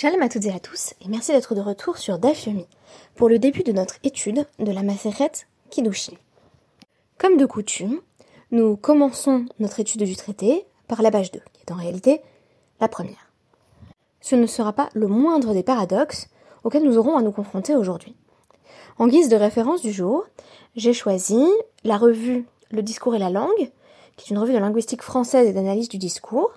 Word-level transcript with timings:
Shalom 0.00 0.22
à 0.22 0.28
toutes 0.28 0.46
et 0.46 0.52
à 0.52 0.60
tous, 0.60 0.94
et 1.00 1.08
merci 1.08 1.32
d'être 1.32 1.56
de 1.56 1.60
retour 1.60 1.98
sur 1.98 2.20
DAF 2.20 2.48
pour 3.16 3.28
le 3.28 3.40
début 3.40 3.64
de 3.64 3.72
notre 3.72 3.96
étude 4.04 4.46
de 4.60 4.70
la 4.70 4.84
Maseret 4.84 5.32
Kiddushin. 5.70 6.12
Comme 7.18 7.36
de 7.36 7.44
coutume, 7.44 8.00
nous 8.52 8.76
commençons 8.76 9.46
notre 9.58 9.80
étude 9.80 10.04
du 10.04 10.14
traité 10.14 10.66
par 10.86 11.02
la 11.02 11.10
page 11.10 11.32
2, 11.32 11.40
qui 11.52 11.62
est 11.62 11.72
en 11.72 11.74
réalité 11.74 12.20
la 12.80 12.86
première. 12.86 13.32
Ce 14.20 14.36
ne 14.36 14.46
sera 14.46 14.72
pas 14.72 14.88
le 14.94 15.08
moindre 15.08 15.52
des 15.52 15.64
paradoxes 15.64 16.28
auxquels 16.62 16.84
nous 16.84 16.96
aurons 16.96 17.16
à 17.16 17.22
nous 17.22 17.32
confronter 17.32 17.74
aujourd'hui. 17.74 18.14
En 18.98 19.08
guise 19.08 19.28
de 19.28 19.34
référence 19.34 19.82
du 19.82 19.90
jour, 19.90 20.26
j'ai 20.76 20.92
choisi 20.92 21.44
la 21.82 21.96
revue 21.96 22.46
Le 22.70 22.82
discours 22.84 23.16
et 23.16 23.18
la 23.18 23.30
langue, 23.30 23.72
qui 24.16 24.26
est 24.26 24.30
une 24.30 24.38
revue 24.38 24.52
de 24.52 24.58
linguistique 24.58 25.02
française 25.02 25.48
et 25.48 25.52
d'analyse 25.52 25.88
du 25.88 25.98
discours, 25.98 26.52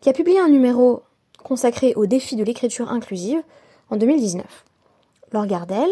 qui 0.00 0.08
a 0.08 0.12
publié 0.12 0.38
un 0.38 0.48
numéro 0.48 1.02
consacré 1.42 1.94
au 1.94 2.06
défi 2.06 2.36
de 2.36 2.44
l'écriture 2.44 2.90
inclusive 2.90 3.42
en 3.90 3.96
2019. 3.96 4.64
Laure 5.32 5.46
Gardel 5.46 5.88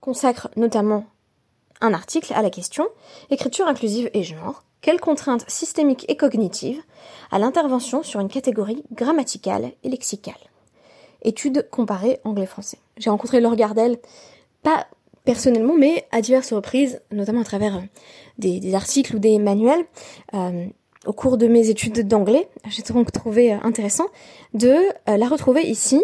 consacre 0.00 0.48
notamment 0.56 1.06
un 1.80 1.94
article 1.94 2.32
à 2.34 2.42
la 2.42 2.50
question 2.50 2.88
Écriture 3.30 3.66
inclusive 3.66 4.10
et 4.14 4.22
genre, 4.22 4.62
quelles 4.80 5.00
contraintes 5.00 5.48
systémiques 5.48 6.06
et 6.08 6.16
cognitives 6.16 6.82
à 7.30 7.38
l'intervention 7.38 8.02
sur 8.02 8.20
une 8.20 8.28
catégorie 8.28 8.84
grammaticale 8.92 9.72
et 9.82 9.88
lexicale? 9.88 10.34
Étude 11.22 11.68
comparée 11.70 12.18
anglais-français. 12.24 12.78
J'ai 12.96 13.10
rencontré 13.10 13.40
Laure 13.40 13.56
Gardel, 13.56 13.98
pas 14.62 14.86
personnellement, 15.24 15.74
mais 15.76 16.06
à 16.12 16.22
diverses 16.22 16.52
reprises, 16.52 17.02
notamment 17.10 17.42
à 17.42 17.44
travers 17.44 17.76
euh, 17.76 17.80
des, 18.38 18.74
articles 18.74 19.14
ou 19.16 19.18
des 19.18 19.38
manuels, 19.38 19.84
euh, 20.34 20.66
au 21.06 21.12
cours 21.12 21.36
de 21.36 21.46
mes 21.46 21.68
études 21.68 22.06
d'anglais. 22.06 22.48
J'ai 22.68 22.82
donc 22.82 23.12
trouvé 23.12 23.52
euh, 23.52 23.58
intéressant 23.62 24.06
de 24.54 24.76
la 25.06 25.28
retrouver 25.28 25.62
ici, 25.62 26.02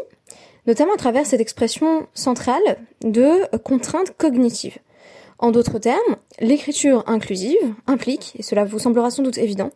notamment 0.66 0.94
à 0.94 0.96
travers 0.96 1.26
cette 1.26 1.40
expression 1.40 2.06
centrale 2.14 2.62
de 3.02 3.46
contrainte 3.58 4.16
cognitive. 4.16 4.78
En 5.38 5.50
d'autres 5.50 5.78
termes, 5.78 6.16
l'écriture 6.40 7.04
inclusive 7.06 7.58
implique, 7.86 8.34
et 8.38 8.42
cela 8.42 8.64
vous 8.64 8.78
semblera 8.78 9.10
sans 9.10 9.22
doute 9.22 9.38
évident, 9.38 9.70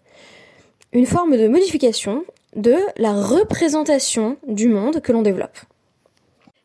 une 0.92 1.06
forme 1.06 1.36
de 1.36 1.48
modification 1.48 2.24
de 2.56 2.76
la 2.96 3.12
représentation 3.12 4.36
du 4.46 4.68
monde 4.68 5.00
que 5.00 5.12
l'on 5.12 5.22
développe. 5.22 5.58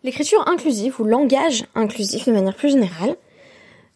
L'écriture 0.03 0.47
inclusive 0.47 0.99
ou 0.99 1.03
langage 1.03 1.65
inclusif 1.75 2.27
de 2.27 2.31
manière 2.31 2.55
plus 2.55 2.69
générale 2.69 3.15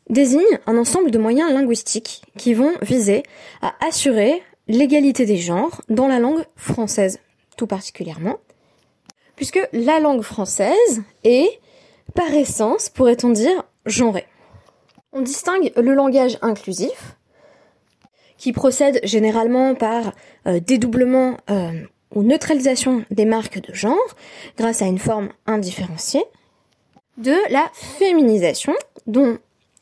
désigne 0.09 0.59
un 0.65 0.77
ensemble 0.77 1.11
de 1.11 1.19
moyens 1.19 1.51
linguistiques 1.51 2.23
qui 2.37 2.53
vont 2.53 2.73
viser 2.81 3.23
à 3.61 3.73
assurer 3.85 4.41
l'égalité 4.69 5.25
des 5.25 5.37
genres 5.37 5.81
dans 5.89 6.07
la 6.07 6.19
langue 6.19 6.45
française 6.55 7.19
tout 7.57 7.67
particulièrement, 7.67 8.37
puisque 9.35 9.59
la 9.73 9.99
langue 9.99 10.21
française 10.21 11.01
est, 11.25 11.59
par 12.15 12.33
essence, 12.33 12.89
pourrait-on 12.89 13.29
dire, 13.29 13.65
genrée. 13.85 14.27
On 15.11 15.21
distingue 15.21 15.73
le 15.75 15.93
langage 15.93 16.37
inclusif, 16.41 17.17
qui 18.37 18.53
procède 18.53 19.01
généralement 19.03 19.75
par 19.75 20.13
euh, 20.47 20.61
dédoublement 20.61 21.35
euh, 21.49 21.71
ou 22.15 22.23
neutralisation 22.23 23.03
des 23.11 23.25
marques 23.25 23.59
de 23.59 23.73
genre 23.73 23.97
grâce 24.57 24.81
à 24.81 24.85
une 24.85 24.99
forme 24.99 25.29
indifférenciée, 25.45 26.23
de 27.17 27.35
la 27.49 27.69
féminisation, 27.73 28.73
dont 29.07 29.37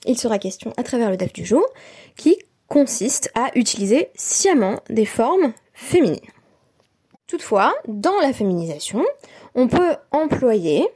il 0.05 0.17
sera 0.17 0.39
question 0.39 0.73
à 0.77 0.83
travers 0.83 1.11
le 1.11 1.17
DAF 1.17 1.33
du 1.33 1.45
jour, 1.45 1.63
qui 2.15 2.37
consiste 2.67 3.31
à 3.35 3.49
utiliser 3.55 4.09
sciemment 4.15 4.79
des 4.89 5.05
formes 5.05 5.53
féminines. 5.73 6.19
Toutefois, 7.27 7.73
dans 7.87 8.17
la 8.21 8.33
féminisation, 8.33 9.03
on 9.55 9.67
peut 9.67 9.95
employer 10.11 10.87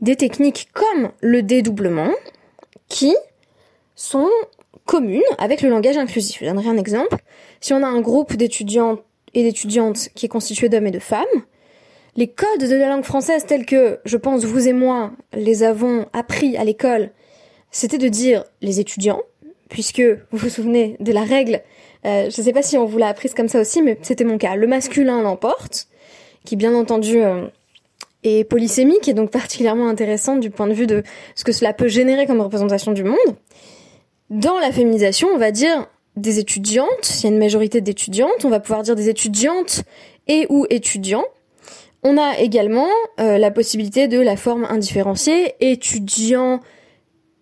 des 0.00 0.16
techniques 0.16 0.68
comme 0.72 1.10
le 1.20 1.42
dédoublement 1.42 2.10
qui 2.88 3.14
sont 3.94 4.28
communes 4.86 5.22
avec 5.38 5.62
le 5.62 5.68
langage 5.68 5.98
inclusif. 5.98 6.38
Je 6.40 6.46
donnerai 6.46 6.68
un 6.68 6.76
exemple. 6.76 7.18
Si 7.60 7.72
on 7.72 7.82
a 7.82 7.86
un 7.86 8.00
groupe 8.00 8.34
d'étudiants 8.34 8.98
et 9.34 9.42
d'étudiantes 9.42 10.08
qui 10.14 10.26
est 10.26 10.30
constitué 10.30 10.68
d'hommes 10.68 10.86
et 10.86 10.92
de 10.92 10.98
femmes, 10.98 11.26
les 12.16 12.28
codes 12.28 12.60
de 12.60 12.74
la 12.74 12.88
langue 12.88 13.04
française 13.04 13.46
tels 13.46 13.66
que, 13.66 14.00
je 14.04 14.16
pense, 14.16 14.44
vous 14.44 14.66
et 14.66 14.72
moi 14.72 15.12
les 15.32 15.62
avons 15.62 16.06
appris 16.12 16.56
à 16.56 16.64
l'école, 16.64 17.12
c'était 17.70 17.98
de 17.98 18.08
dire 18.08 18.44
les 18.62 18.80
étudiants, 18.80 19.22
puisque 19.68 20.00
vous 20.00 20.38
vous 20.38 20.48
souvenez 20.48 20.96
de 21.00 21.12
la 21.12 21.22
règle, 21.22 21.62
euh, 22.06 22.30
je 22.30 22.40
ne 22.40 22.44
sais 22.44 22.52
pas 22.52 22.62
si 22.62 22.76
on 22.78 22.84
vous 22.84 22.98
l'a 22.98 23.08
apprise 23.08 23.34
comme 23.34 23.48
ça 23.48 23.60
aussi, 23.60 23.82
mais 23.82 23.98
c'était 24.02 24.24
mon 24.24 24.38
cas. 24.38 24.56
Le 24.56 24.66
masculin 24.66 25.22
l'emporte, 25.22 25.88
qui 26.44 26.56
bien 26.56 26.74
entendu 26.74 27.20
euh, 27.22 27.46
est 28.22 28.44
polysémique 28.44 29.08
et 29.08 29.14
donc 29.14 29.30
particulièrement 29.30 29.88
intéressant 29.88 30.36
du 30.36 30.50
point 30.50 30.66
de 30.66 30.74
vue 30.74 30.86
de 30.86 31.02
ce 31.34 31.44
que 31.44 31.52
cela 31.52 31.72
peut 31.72 31.88
générer 31.88 32.26
comme 32.26 32.40
représentation 32.40 32.92
du 32.92 33.04
monde. 33.04 33.36
Dans 34.30 34.58
la 34.58 34.72
féminisation, 34.72 35.28
on 35.28 35.38
va 35.38 35.50
dire 35.50 35.86
des 36.16 36.38
étudiantes, 36.38 37.04
s'il 37.04 37.24
y 37.24 37.32
a 37.32 37.34
une 37.34 37.40
majorité 37.40 37.80
d'étudiantes, 37.80 38.44
on 38.44 38.50
va 38.50 38.60
pouvoir 38.60 38.82
dire 38.82 38.96
des 38.96 39.08
étudiantes 39.08 39.82
et 40.26 40.46
ou 40.50 40.66
étudiants. 40.70 41.24
On 42.02 42.16
a 42.16 42.38
également 42.38 42.88
euh, 43.20 43.38
la 43.38 43.50
possibilité 43.50 44.08
de 44.08 44.20
la 44.20 44.36
forme 44.36 44.64
indifférenciée, 44.64 45.54
étudiant 45.60 46.60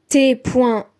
T.E.S 0.09 0.93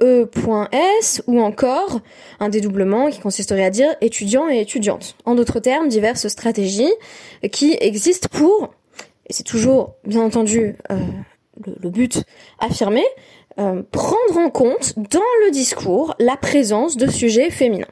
ou 1.27 1.41
encore 1.41 2.01
un 2.41 2.49
dédoublement 2.49 3.09
qui 3.09 3.21
consisterait 3.21 3.65
à 3.65 3.71
dire 3.71 3.95
étudiant 4.01 4.49
et 4.49 4.61
étudiante. 4.61 5.17
En 5.25 5.35
d'autres 5.37 5.61
termes, 5.61 5.89
diverses 5.89 6.27
stratégies 6.29 6.93
qui 7.53 7.77
existent 7.81 8.29
pour, 8.31 8.75
et 9.29 9.33
c'est 9.33 9.45
toujours 9.45 9.95
bien 10.05 10.23
entendu 10.23 10.77
euh, 10.91 10.97
le, 11.83 11.91
but 11.91 12.25
affirmé, 12.59 13.05
euh, 13.59 13.83
prendre 13.91 14.39
en 14.39 14.51
compte 14.51 14.95
dans 14.97 15.21
le 15.45 15.51
discours 15.51 16.15
la 16.19 16.37
présence 16.37 16.97
de 16.97 17.07
sujets 17.07 17.51
féminins. 17.51 17.87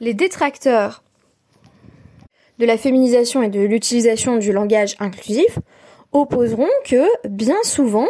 Les 0.00 0.14
détracteurs 0.14 1.02
de 2.58 2.66
la 2.66 2.76
féminisation 2.76 3.42
et 3.42 3.48
de 3.48 3.60
l'utilisation 3.60 4.36
du 4.36 4.52
langage 4.52 4.96
inclusif 5.00 5.58
opposeront 6.12 6.68
que 6.84 7.04
bien 7.28 7.56
souvent 7.62 8.06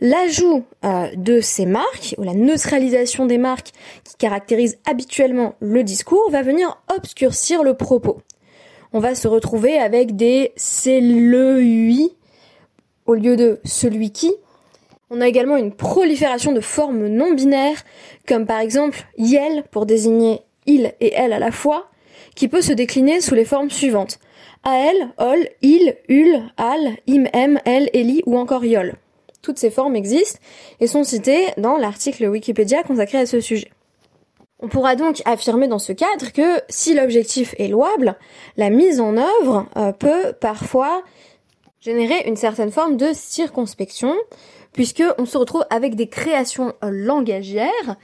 l'ajout 0.00 0.64
euh, 0.84 1.08
de 1.16 1.40
ces 1.40 1.66
marques 1.66 2.14
ou 2.18 2.22
la 2.22 2.34
neutralisation 2.34 3.26
des 3.26 3.38
marques 3.38 3.70
qui 4.04 4.16
caractérisent 4.16 4.78
habituellement 4.86 5.54
le 5.60 5.82
discours 5.82 6.30
va 6.30 6.42
venir 6.42 6.82
obscurcir 6.94 7.62
le 7.62 7.74
propos. 7.74 8.20
On 8.92 9.00
va 9.00 9.14
se 9.14 9.28
retrouver 9.28 9.78
avec 9.78 10.16
des 10.16 10.52
c'est 10.56 11.00
le 11.00 11.60
au 13.06 13.14
lieu 13.14 13.36
de 13.36 13.60
celui 13.64 14.10
qui 14.12 14.32
on 15.10 15.20
a 15.20 15.28
également 15.28 15.56
une 15.56 15.72
prolifération 15.72 16.52
de 16.52 16.60
formes 16.60 17.06
non 17.06 17.34
binaires, 17.34 17.84
comme 18.26 18.46
par 18.46 18.58
exemple 18.58 19.04
yel 19.18 19.62
pour 19.70 19.86
désigner 19.86 20.40
il 20.66 20.92
et 21.00 21.12
elle 21.14 21.32
à 21.32 21.38
la 21.38 21.52
fois, 21.52 21.88
qui 22.34 22.48
peut 22.48 22.62
se 22.62 22.72
décliner 22.72 23.20
sous 23.20 23.34
les 23.34 23.44
formes 23.44 23.70
suivantes. 23.70 24.18
Ael, 24.64 25.12
ol, 25.18 25.46
il, 25.62 25.94
ul, 26.08 26.42
al, 26.56 26.96
im, 27.06 27.26
em, 27.34 27.58
el, 27.66 27.90
eli 27.92 28.22
ou 28.26 28.38
encore 28.38 28.64
yol. 28.64 28.94
Toutes 29.44 29.58
ces 29.58 29.70
formes 29.70 29.94
existent 29.94 30.40
et 30.80 30.86
sont 30.86 31.04
citées 31.04 31.48
dans 31.58 31.76
l'article 31.76 32.26
Wikipédia 32.26 32.82
consacré 32.82 33.18
à 33.18 33.26
ce 33.26 33.40
sujet. 33.40 33.70
On 34.58 34.68
pourra 34.68 34.96
donc 34.96 35.20
affirmer 35.26 35.68
dans 35.68 35.78
ce 35.78 35.92
cadre 35.92 36.32
que 36.32 36.62
si 36.70 36.94
l'objectif 36.94 37.54
est 37.58 37.68
louable, 37.68 38.16
la 38.56 38.70
mise 38.70 39.02
en 39.02 39.18
œuvre 39.18 39.66
euh, 39.76 39.92
peut 39.92 40.32
parfois 40.40 41.02
générer 41.78 42.26
une 42.26 42.36
certaine 42.36 42.70
forme 42.70 42.96
de 42.96 43.10
circonspection, 43.12 44.14
puisque 44.72 45.04
on 45.18 45.26
se 45.26 45.36
retrouve 45.36 45.66
avec 45.68 45.94
des 45.94 46.08
créations 46.08 46.72
langagières 46.80 47.96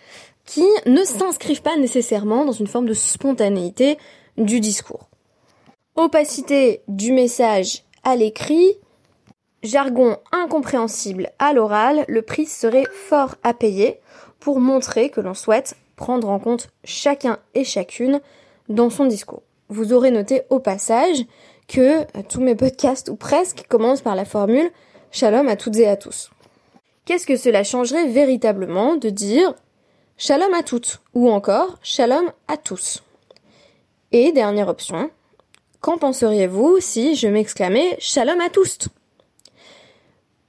qui 0.44 0.66
ne 0.84 1.04
s'inscrivent 1.04 1.62
pas 1.62 1.78
nécessairement 1.78 2.44
dans 2.44 2.52
une 2.52 2.66
forme 2.66 2.86
de 2.86 2.92
spontanéité 2.92 3.96
du 4.36 4.60
discours. 4.60 5.08
Opacité 5.96 6.82
du 6.86 7.12
message 7.12 7.84
à 8.04 8.14
l'écrit, 8.14 8.76
jargon 9.62 10.16
incompréhensible 10.32 11.30
à 11.38 11.52
l'oral, 11.52 12.04
le 12.08 12.22
prix 12.22 12.46
serait 12.46 12.86
fort 12.92 13.34
à 13.42 13.54
payer 13.54 14.00
pour 14.38 14.60
montrer 14.60 15.10
que 15.10 15.20
l'on 15.20 15.34
souhaite 15.34 15.76
prendre 15.96 16.30
en 16.30 16.38
compte 16.38 16.68
chacun 16.84 17.38
et 17.54 17.64
chacune 17.64 18.20
dans 18.68 18.90
son 18.90 19.04
discours. 19.04 19.42
Vous 19.68 19.92
aurez 19.92 20.10
noté 20.10 20.42
au 20.50 20.58
passage 20.58 21.24
que 21.68 22.04
tous 22.22 22.40
mes 22.40 22.56
podcasts, 22.56 23.08
ou 23.08 23.16
presque, 23.16 23.66
commencent 23.68 24.00
par 24.00 24.16
la 24.16 24.24
formule 24.24 24.70
Shalom 25.12 25.48
à 25.48 25.56
toutes 25.56 25.76
et 25.76 25.88
à 25.88 25.96
tous. 25.96 26.30
Qu'est-ce 27.04 27.26
que 27.26 27.36
cela 27.36 27.64
changerait 27.64 28.08
véritablement 28.08 28.96
de 28.96 29.10
dire 29.10 29.54
Shalom 30.16 30.52
à 30.54 30.62
toutes 30.62 31.00
ou 31.14 31.30
encore 31.30 31.78
Shalom 31.82 32.32
à 32.48 32.56
tous 32.56 33.02
Et 34.12 34.32
dernière 34.32 34.68
option, 34.68 35.10
qu'en 35.80 35.98
penseriez-vous 35.98 36.78
si 36.80 37.14
je 37.14 37.28
m'exclamais 37.28 37.96
Shalom 38.00 38.40
à 38.40 38.48
tous 38.48 38.88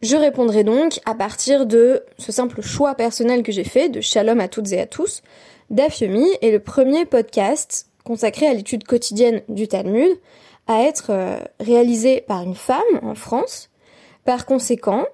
Je 0.01 0.15
répondrai 0.15 0.63
donc 0.63 0.99
à 1.05 1.13
partir 1.13 1.67
de 1.67 2.03
ce 2.17 2.31
simple 2.31 2.61
choix 2.61 2.95
personnel 2.95 3.43
que 3.43 3.51
j'ai 3.51 3.63
fait 3.63 3.87
de 3.87 4.01
Shalom 4.01 4.39
à 4.39 4.47
toutes 4.47 4.71
et 4.71 4.81
à 4.81 4.87
tous. 4.87 5.21
Dafyomi 5.69 6.25
est 6.41 6.49
le 6.49 6.59
premier 6.59 7.05
podcast 7.05 7.85
consacré 8.03 8.47
à 8.47 8.53
l'étude 8.55 8.83
quotidienne 8.83 9.43
du 9.47 9.67
Talmud, 9.67 10.09
à 10.65 10.81
être 10.81 11.11
euh, 11.11 11.37
réalisé 11.59 12.21
par 12.21 12.41
une 12.41 12.55
femme 12.55 12.81
en 13.03 13.13
France. 13.13 13.69
Par 14.25 14.47
conséquent, 14.47 15.05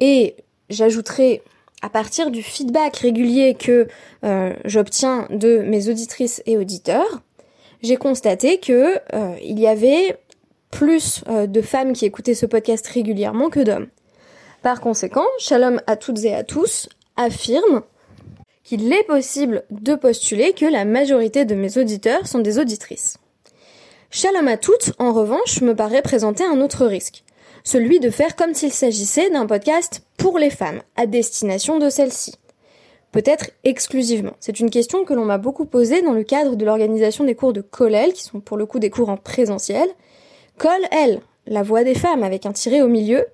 et 0.00 0.34
j'ajouterai 0.70 1.42
à 1.82 1.88
partir 1.88 2.32
du 2.32 2.42
feedback 2.42 2.96
régulier 2.96 3.54
que 3.54 3.86
euh, 4.24 4.52
j'obtiens 4.64 5.28
de 5.30 5.58
mes 5.58 5.88
auditrices 5.88 6.42
et 6.46 6.56
auditeurs, 6.56 7.22
j'ai 7.80 7.96
constaté 7.96 8.58
que 8.58 8.98
euh, 9.14 9.36
y 9.40 9.68
avait 9.68 10.18
plus 10.72 11.22
de 11.28 11.62
femmes 11.62 11.92
qui 11.92 12.06
écoutaient 12.06 12.34
ce 12.34 12.44
podcast 12.44 12.86
régulièrement 12.88 13.50
que 13.50 13.60
d'hommes. 13.60 13.86
Par 14.66 14.80
conséquent, 14.80 15.24
Shalom 15.38 15.80
à 15.86 15.94
toutes 15.94 16.24
et 16.24 16.34
à 16.34 16.42
tous 16.42 16.88
affirme 17.16 17.82
qu'il 18.64 18.92
est 18.92 19.04
possible 19.04 19.62
de 19.70 19.94
postuler 19.94 20.54
que 20.54 20.66
la 20.66 20.84
majorité 20.84 21.44
de 21.44 21.54
mes 21.54 21.78
auditeurs 21.78 22.26
sont 22.26 22.40
des 22.40 22.58
auditrices. 22.58 23.18
Shalom 24.10 24.48
à 24.48 24.56
toutes, 24.56 24.90
en 24.98 25.12
revanche, 25.12 25.60
me 25.60 25.76
paraît 25.76 26.02
présenter 26.02 26.42
un 26.42 26.60
autre 26.60 26.84
risque, 26.84 27.22
celui 27.62 28.00
de 28.00 28.10
faire 28.10 28.34
comme 28.34 28.54
s'il 28.54 28.72
s'agissait 28.72 29.30
d'un 29.30 29.46
podcast 29.46 30.02
pour 30.16 30.36
les 30.36 30.50
femmes, 30.50 30.82
à 30.96 31.06
destination 31.06 31.78
de 31.78 31.88
celles-ci. 31.88 32.34
Peut-être 33.12 33.50
exclusivement. 33.62 34.34
C'est 34.40 34.58
une 34.58 34.70
question 34.70 35.04
que 35.04 35.14
l'on 35.14 35.26
m'a 35.26 35.38
beaucoup 35.38 35.66
posée 35.66 36.02
dans 36.02 36.12
le 36.12 36.24
cadre 36.24 36.56
de 36.56 36.64
l'organisation 36.64 37.22
des 37.22 37.36
cours 37.36 37.52
de 37.52 37.60
Colel, 37.60 38.12
qui 38.12 38.24
sont 38.24 38.40
pour 38.40 38.56
le 38.56 38.66
coup 38.66 38.80
des 38.80 38.90
cours 38.90 39.10
en 39.10 39.16
présentiel. 39.16 39.88
Col, 40.58 40.72
la 41.46 41.62
voix 41.62 41.84
des 41.84 41.94
femmes 41.94 42.24
avec 42.24 42.46
un 42.46 42.52
tiré 42.52 42.82
au 42.82 42.88
milieu, 42.88 43.26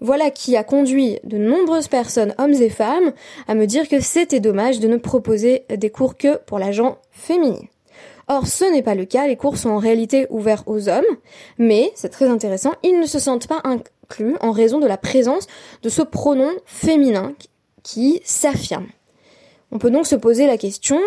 voilà 0.00 0.30
qui 0.30 0.56
a 0.56 0.64
conduit 0.64 1.18
de 1.24 1.38
nombreuses 1.38 1.88
personnes, 1.88 2.34
hommes 2.38 2.52
et 2.52 2.70
femmes, 2.70 3.12
à 3.48 3.54
me 3.54 3.66
dire 3.66 3.88
que 3.88 4.00
c'était 4.00 4.40
dommage 4.40 4.80
de 4.80 4.88
ne 4.88 4.96
proposer 4.96 5.64
des 5.74 5.90
cours 5.90 6.16
que 6.16 6.36
pour 6.38 6.58
la 6.58 6.72
gente 6.72 6.98
féminine. 7.10 7.68
Or, 8.28 8.46
ce 8.46 8.64
n'est 8.64 8.82
pas 8.82 8.94
le 8.94 9.04
cas, 9.04 9.26
les 9.26 9.36
cours 9.36 9.58
sont 9.58 9.70
en 9.70 9.78
réalité 9.78 10.26
ouverts 10.30 10.64
aux 10.66 10.88
hommes, 10.88 11.04
mais, 11.58 11.92
c'est 11.94 12.08
très 12.08 12.28
intéressant, 12.28 12.72
ils 12.82 12.98
ne 12.98 13.06
se 13.06 13.18
sentent 13.18 13.46
pas 13.46 13.60
inclus 13.64 14.36
en 14.40 14.50
raison 14.50 14.78
de 14.78 14.86
la 14.86 14.96
présence 14.96 15.46
de 15.82 15.88
ce 15.88 16.02
pronom 16.02 16.50
féminin 16.64 17.34
qui 17.82 18.20
s'affirme. 18.24 18.86
On 19.72 19.78
peut 19.78 19.90
donc 19.90 20.06
se 20.06 20.16
poser 20.16 20.46
la 20.46 20.56
question 20.56 21.00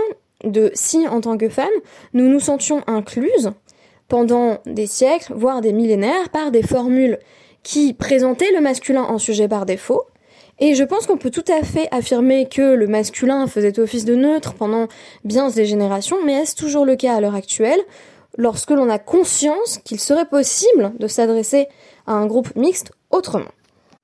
de 0.44 0.72
si, 0.75 1.07
en 1.07 1.22
tant 1.22 1.38
que 1.38 1.50
femme, 1.50 1.68
nous 2.13 2.28
nous 2.28 2.40
sentions 2.40 2.83
incluses 2.86 3.51
pendant 4.07 4.60
des 4.66 4.86
siècles, 4.86 5.33
voire 5.36 5.62
des 5.62 5.74
millénaires, 5.74 6.30
par 6.30 6.51
des 6.51 6.63
formules 6.63 7.18
qui 7.68 7.94
présentait 7.94 8.50
le 8.54 8.62
masculin 8.62 9.04
en 9.04 9.18
sujet 9.18 9.50
par 9.50 9.66
défaut. 9.66 10.04
Et 10.58 10.74
je 10.74 10.86
pense 10.86 11.06
qu'on 11.06 11.18
peut 11.18 11.31
tout 11.31 11.44
à 11.50 11.64
fait 11.64 11.90
affirmer 11.92 12.48
que 12.48 12.62
le 12.62 12.88
masculin 12.88 13.46
faisait 13.46 13.78
office 13.78 14.06
de 14.06 14.16
neutre 14.16 14.54
pendant 14.54 14.88
bien 15.25 15.50
des 15.50 15.66
générations, 15.66 16.16
mais 16.25 16.31
est-ce 16.36 16.56
toujours 16.56 16.86
le 16.86 16.96
cas 16.96 17.16
à 17.16 17.19
l'heure 17.19 17.36
actuelle 17.36 17.81
lorsque 18.38 18.72
l'on 18.72 18.90
a 18.90 19.00
conscience 19.00 19.80
qu'il 19.84 20.00
serait 20.00 20.30
possible 20.30 20.94
de 20.98 21.08
s'adresser 21.08 21.68
à 22.06 22.14
un 22.14 22.25
groupe 22.25 22.56
mixte 22.56 22.94
autrement? 23.10 23.52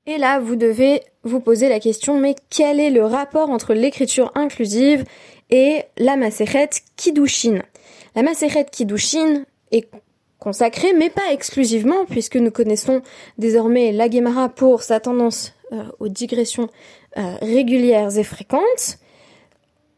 Et 0.08 0.18
là, 0.18 0.42
vous 0.42 0.58
devez 0.58 1.02
vous 1.24 1.40
poser 1.40 1.70
la 1.70 1.80
question, 1.80 2.20
mais 2.20 2.36
quel 2.50 2.82
est 2.82 2.92
le 2.92 3.06
rapport 3.06 3.50
entre 3.50 3.74
l'écriture 3.74 4.34
inclusive 4.36 5.06
et 5.52 5.84
la 5.98 6.18
Maseret 6.18 6.70
Kiddushin? 6.98 7.62
La 8.14 8.24
Maseret 8.24 8.66
Kiddushin 8.70 9.46
est 9.72 9.88
consacré, 10.44 10.92
mais 10.94 11.10
pas 11.10 11.32
exclusivement, 11.32 12.06
puisque 12.06 12.36
nous 12.36 12.52
connaissons 12.52 13.02
désormais 13.38 13.94
la 13.94 14.10
Gemara 14.10 14.50
pour 14.50 14.84
sa 14.84 15.00
tendance 15.00 15.54
euh, 15.72 15.84
aux 16.00 16.10
digressions 16.10 16.68
euh, 17.18 17.36
régulières 17.42 18.18
et 18.18 18.24
fréquentes, 18.24 19.00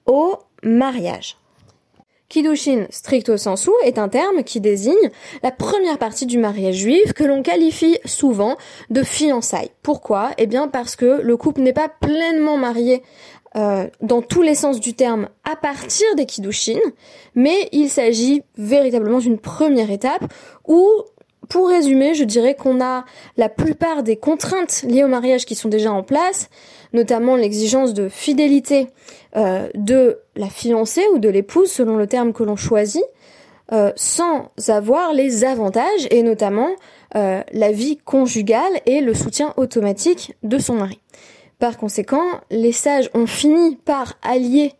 au 0.06 0.38
mariage. 0.62 1.38
Kiddushin 2.30 2.88
stricto 2.90 3.38
sensu 3.38 3.70
est 3.84 3.98
un 3.98 4.10
terme 4.10 4.44
qui 4.44 4.60
désigne 4.60 5.10
la 5.44 5.52
première 5.52 5.98
partie 5.98 6.26
du 6.26 6.38
mariage 6.38 6.76
juif 6.76 7.14
que 7.14 7.24
l'on 7.24 7.44
qualifie 7.44 7.98
souvent 8.04 8.58
de 8.90 9.04
fiançailles. 9.04 9.72
Pourquoi? 9.84 10.32
Eh 10.38 10.48
bien 10.48 10.68
parce 10.68 10.96
que 10.96 11.22
le 11.22 11.38
couple 11.38 11.62
n'est 11.62 11.74
pas 11.74 11.90
pleinement 11.90 12.58
marié 12.58 13.04
euh, 13.56 13.88
dans 14.02 14.22
tous 14.22 14.42
les 14.42 14.56
sens 14.56 14.82
du 14.82 14.94
terme 14.94 15.30
à 15.50 15.56
partir 15.56 16.06
des 16.18 16.26
Kiddushin, 16.26 16.80
mais 17.36 17.70
il 17.72 17.90
s'agit 17.90 18.44
véritablement 18.58 19.20
d'une 19.20 19.40
première 19.40 19.92
étape 19.92 20.26
où, 20.68 20.86
pour 21.48 21.70
résumer, 21.70 22.16
je 22.16 22.26
dirais 22.26 22.56
qu'on 22.56 22.84
a 22.84 23.06
la 23.38 23.48
plupart 23.48 24.04
des 24.04 24.18
contraintes 24.18 24.84
liées 24.84 25.06
au 25.06 25.08
mariage 25.08 25.46
qui 25.46 25.56
sont 25.56 25.70
déjà 25.70 25.94
en 25.94 26.04
place, 26.04 26.50
notamment 26.92 27.38
l'exigence 27.38 27.94
de 27.94 28.10
fidélité 28.10 28.88
euh, 29.38 29.70
de 29.74 30.20
la 30.36 30.50
fiancée 30.50 31.06
ou 31.14 31.20
de 31.20 31.30
l'épouse, 31.30 31.72
selon 31.72 31.96
le 31.96 32.08
terme 32.08 32.34
que 32.34 32.44
l'on 32.44 32.58
choisit, 32.58 33.06
euh, 33.72 33.94
sans 33.96 34.52
avoir 34.68 35.14
les 35.14 35.46
avantages 35.46 36.08
et 36.12 36.24
notamment 36.24 36.70
la 37.14 37.72
vie 37.72 37.96
conjugale 37.96 38.82
et 38.86 39.00
le 39.00 39.14
soutien 39.14 39.54
automatique 39.56 40.36
de 40.44 40.58
son 40.58 40.74
mari. 40.74 41.00
Par 41.60 41.78
conséquent, 41.78 42.26
les 42.50 42.72
sages 42.72 43.10
ont 43.14 43.28
fini 43.28 43.76
par 43.78 44.16
allier 44.22 44.74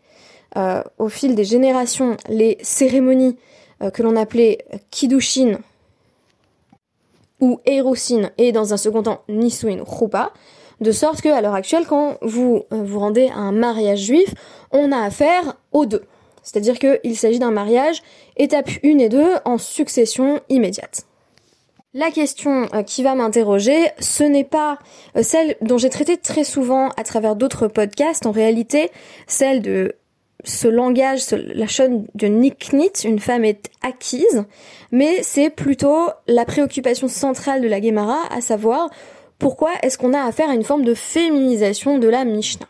euh, 0.56 0.82
au 0.98 1.08
fil 1.08 1.34
des 1.34 1.44
générations 1.44 2.16
les 2.28 2.58
cérémonies 2.62 3.36
euh, 3.82 3.90
que 3.90 4.02
l'on 4.02 4.16
appelait 4.16 4.58
Kiddushin 4.90 5.58
ou 7.40 7.60
Erosin 7.66 8.30
et 8.38 8.52
dans 8.52 8.72
un 8.72 8.76
second 8.76 9.02
temps 9.02 9.22
Nisuin 9.28 9.82
Rupa, 9.86 10.32
de 10.80 10.92
sorte 10.92 11.22
que 11.22 11.28
à 11.28 11.40
l'heure 11.40 11.54
actuelle, 11.54 11.86
quand 11.86 12.18
vous 12.22 12.64
euh, 12.72 12.82
vous 12.82 12.98
rendez 12.98 13.28
à 13.28 13.38
un 13.38 13.52
mariage 13.52 14.00
juif, 14.00 14.34
on 14.70 14.92
a 14.92 14.98
affaire 14.98 15.56
aux 15.72 15.86
deux. 15.86 16.04
C'est-à-dire 16.42 16.78
qu'il 16.78 17.16
s'agit 17.16 17.38
d'un 17.38 17.50
mariage 17.50 18.02
étape 18.36 18.70
1 18.84 18.98
et 18.98 19.08
2 19.08 19.34
en 19.44 19.58
succession 19.58 20.40
immédiate. 20.48 21.06
La 21.96 22.10
question 22.10 22.68
euh, 22.74 22.82
qui 22.82 23.02
va 23.02 23.14
m'interroger, 23.14 23.88
ce 24.00 24.22
n'est 24.22 24.44
pas 24.44 24.78
euh, 25.16 25.22
celle 25.22 25.56
dont 25.62 25.78
j'ai 25.78 25.88
traité 25.88 26.18
très 26.18 26.44
souvent 26.44 26.90
à 26.98 27.04
travers 27.04 27.36
d'autres 27.36 27.68
podcasts, 27.68 28.26
en 28.26 28.32
réalité, 28.32 28.90
celle 29.26 29.62
de 29.62 29.94
ce 30.44 30.68
langage, 30.68 31.22
la 31.30 31.66
chaîne 31.66 32.06
de 32.14 32.26
Nick 32.26 32.70
une 33.02 33.18
femme 33.18 33.46
est 33.46 33.70
acquise, 33.80 34.44
mais 34.92 35.22
c'est 35.22 35.48
plutôt 35.48 36.10
la 36.26 36.44
préoccupation 36.44 37.08
centrale 37.08 37.62
de 37.62 37.66
la 37.66 37.80
Gemara, 37.80 38.18
à 38.30 38.42
savoir 38.42 38.90
pourquoi 39.38 39.70
est-ce 39.82 39.96
qu'on 39.96 40.12
a 40.12 40.20
affaire 40.20 40.50
à 40.50 40.54
une 40.54 40.64
forme 40.64 40.84
de 40.84 40.92
féminisation 40.92 41.98
de 41.98 42.08
la 42.08 42.26
Mishnah. 42.26 42.68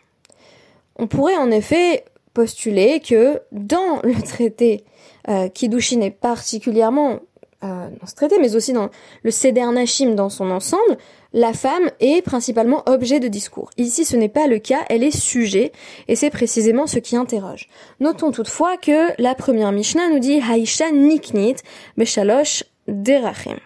On 1.00 1.08
pourrait 1.08 1.36
en 1.36 1.50
effet 1.50 2.04
postuler 2.32 3.00
que 3.00 3.42
dans 3.50 4.00
le 4.04 4.22
traité 4.22 4.84
euh, 5.28 5.48
Kiddushin 5.48 6.00
est 6.00 6.12
particulièrement 6.12 7.18
euh, 7.66 7.88
dans 8.00 8.06
ce 8.06 8.14
traité, 8.14 8.36
mais 8.40 8.56
aussi 8.56 8.72
dans 8.72 8.90
le 9.22 9.30
Seder 9.30 9.66
Nashim 9.66 10.14
dans 10.14 10.28
son 10.28 10.50
ensemble, 10.50 10.96
la 11.32 11.52
femme 11.52 11.90
est 12.00 12.22
principalement 12.22 12.82
objet 12.86 13.20
de 13.20 13.28
discours. 13.28 13.70
Ici, 13.76 14.04
ce 14.04 14.16
n'est 14.16 14.28
pas 14.28 14.46
le 14.46 14.58
cas, 14.58 14.84
elle 14.88 15.02
est 15.02 15.16
sujet, 15.16 15.72
et 16.08 16.16
c'est 16.16 16.30
précisément 16.30 16.86
ce 16.86 16.98
qui 16.98 17.16
interroge. 17.16 17.68
Notons 18.00 18.30
toutefois 18.30 18.76
que 18.76 19.20
la 19.20 19.34
première 19.34 19.72
Mishnah 19.72 20.08
nous 20.08 20.18
dit 20.18 20.40
Haisha 20.40 20.90
niknit 20.92 21.56
beshalosh 21.96 22.64
derachim. 22.88 23.58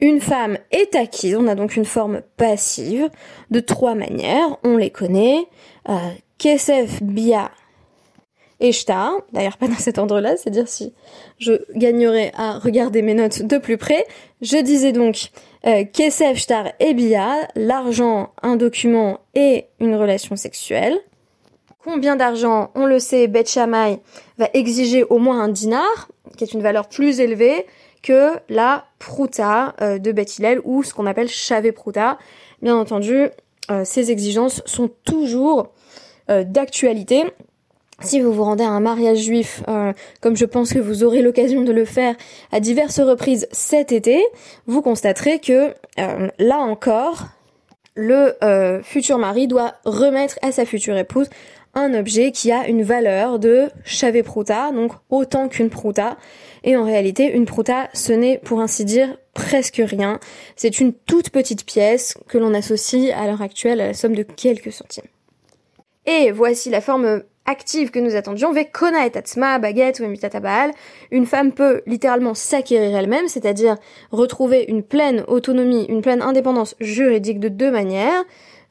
Une 0.00 0.20
femme 0.20 0.58
est 0.72 0.96
acquise, 0.96 1.36
on 1.36 1.46
a 1.46 1.54
donc 1.54 1.76
une 1.76 1.84
forme 1.84 2.22
passive, 2.36 3.08
de 3.50 3.60
trois 3.60 3.94
manières, 3.94 4.58
on 4.64 4.76
les 4.76 4.90
connaît. 4.90 5.46
Euh, 5.88 5.94
kesef 6.38 7.02
bia 7.02 7.52
et 8.62 8.70
d'ailleurs 9.32 9.56
pas 9.56 9.66
dans 9.66 9.74
cet 9.74 9.98
ordre-là, 9.98 10.36
c'est-à-dire 10.36 10.68
si 10.68 10.94
je 11.38 11.52
gagnerais 11.74 12.30
à 12.36 12.58
regarder 12.58 13.02
mes 13.02 13.14
notes 13.14 13.42
de 13.42 13.58
plus 13.58 13.76
près. 13.76 14.06
Je 14.40 14.56
disais 14.62 14.92
donc 14.92 15.30
euh, 15.66 15.84
Kesef, 15.84 16.38
Shtar 16.38 16.72
et 16.78 16.94
Bia, 16.94 17.48
l'argent, 17.56 18.30
un 18.40 18.56
document 18.56 19.18
et 19.34 19.66
une 19.80 19.96
relation 19.96 20.36
sexuelle. 20.36 20.96
Combien 21.84 22.14
d'argent 22.14 22.70
On 22.76 22.86
le 22.86 23.00
sait, 23.00 23.26
Bet 23.26 23.46
Shammai 23.46 23.98
va 24.38 24.48
exiger 24.54 25.02
au 25.02 25.18
moins 25.18 25.40
un 25.40 25.48
dinar, 25.48 26.08
qui 26.36 26.44
est 26.44 26.52
une 26.52 26.62
valeur 26.62 26.88
plus 26.88 27.18
élevée 27.18 27.66
que 28.02 28.30
la 28.48 28.84
prouta 29.00 29.74
euh, 29.80 29.98
de 29.98 30.12
Bet 30.12 30.26
Hillel 30.38 30.60
ou 30.64 30.84
ce 30.84 30.94
qu'on 30.94 31.06
appelle 31.06 31.28
chavé 31.28 31.72
prouta. 31.72 32.18
Bien 32.60 32.76
entendu, 32.76 33.28
euh, 33.70 33.84
ces 33.84 34.12
exigences 34.12 34.62
sont 34.66 34.88
toujours 35.04 35.70
euh, 36.30 36.44
d'actualité 36.44 37.24
si 38.02 38.20
vous 38.20 38.32
vous 38.32 38.44
rendez 38.44 38.64
à 38.64 38.70
un 38.70 38.80
mariage 38.80 39.18
juif, 39.18 39.62
euh, 39.68 39.92
comme 40.20 40.36
je 40.36 40.44
pense 40.44 40.72
que 40.72 40.78
vous 40.78 41.04
aurez 41.04 41.22
l'occasion 41.22 41.62
de 41.62 41.72
le 41.72 41.84
faire 41.84 42.14
à 42.50 42.60
diverses 42.60 43.00
reprises 43.00 43.48
cet 43.52 43.92
été, 43.92 44.22
vous 44.66 44.82
constaterez 44.82 45.38
que 45.38 45.74
euh, 45.98 46.28
là 46.38 46.58
encore, 46.58 47.28
le 47.94 48.34
euh, 48.42 48.82
futur 48.82 49.18
mari 49.18 49.46
doit 49.46 49.74
remettre 49.84 50.38
à 50.42 50.52
sa 50.52 50.64
future 50.64 50.96
épouse 50.96 51.28
un 51.74 51.94
objet 51.94 52.32
qui 52.32 52.52
a 52.52 52.68
une 52.68 52.82
valeur 52.82 53.38
de 53.38 53.68
chavé 53.84 54.22
prouta, 54.22 54.72
donc 54.72 54.92
autant 55.08 55.48
qu'une 55.48 55.70
prouta. 55.70 56.18
Et 56.64 56.76
en 56.76 56.84
réalité, 56.84 57.32
une 57.32 57.46
prouta, 57.46 57.88
ce 57.94 58.12
n'est 58.12 58.38
pour 58.38 58.60
ainsi 58.60 58.84
dire 58.84 59.16
presque 59.32 59.82
rien. 59.82 60.20
C'est 60.54 60.80
une 60.80 60.92
toute 60.92 61.30
petite 61.30 61.64
pièce 61.64 62.14
que 62.28 62.36
l'on 62.36 62.52
associe 62.52 63.16
à 63.16 63.26
l'heure 63.26 63.40
actuelle 63.40 63.80
à 63.80 63.86
la 63.86 63.94
somme 63.94 64.14
de 64.14 64.22
quelques 64.22 64.72
centimes. 64.72 65.06
Et 66.04 66.30
voici 66.30 66.68
la 66.68 66.82
forme 66.82 67.22
active 67.46 67.90
que 67.90 67.98
nous 67.98 68.14
attendions, 68.14 68.52
Vekona 68.52 69.06
et 69.06 69.10
Tatsma, 69.10 69.58
baguette 69.58 70.00
ou 70.00 70.40
Baal, 70.40 70.70
une 71.10 71.26
femme 71.26 71.52
peut 71.52 71.82
littéralement 71.86 72.34
s'acquérir 72.34 72.96
elle-même, 72.96 73.28
c'est-à-dire 73.28 73.76
retrouver 74.10 74.64
une 74.68 74.82
pleine 74.82 75.24
autonomie, 75.26 75.84
une 75.88 76.02
pleine 76.02 76.22
indépendance 76.22 76.76
juridique 76.80 77.40
de 77.40 77.48
deux 77.48 77.70
manières. 77.70 78.24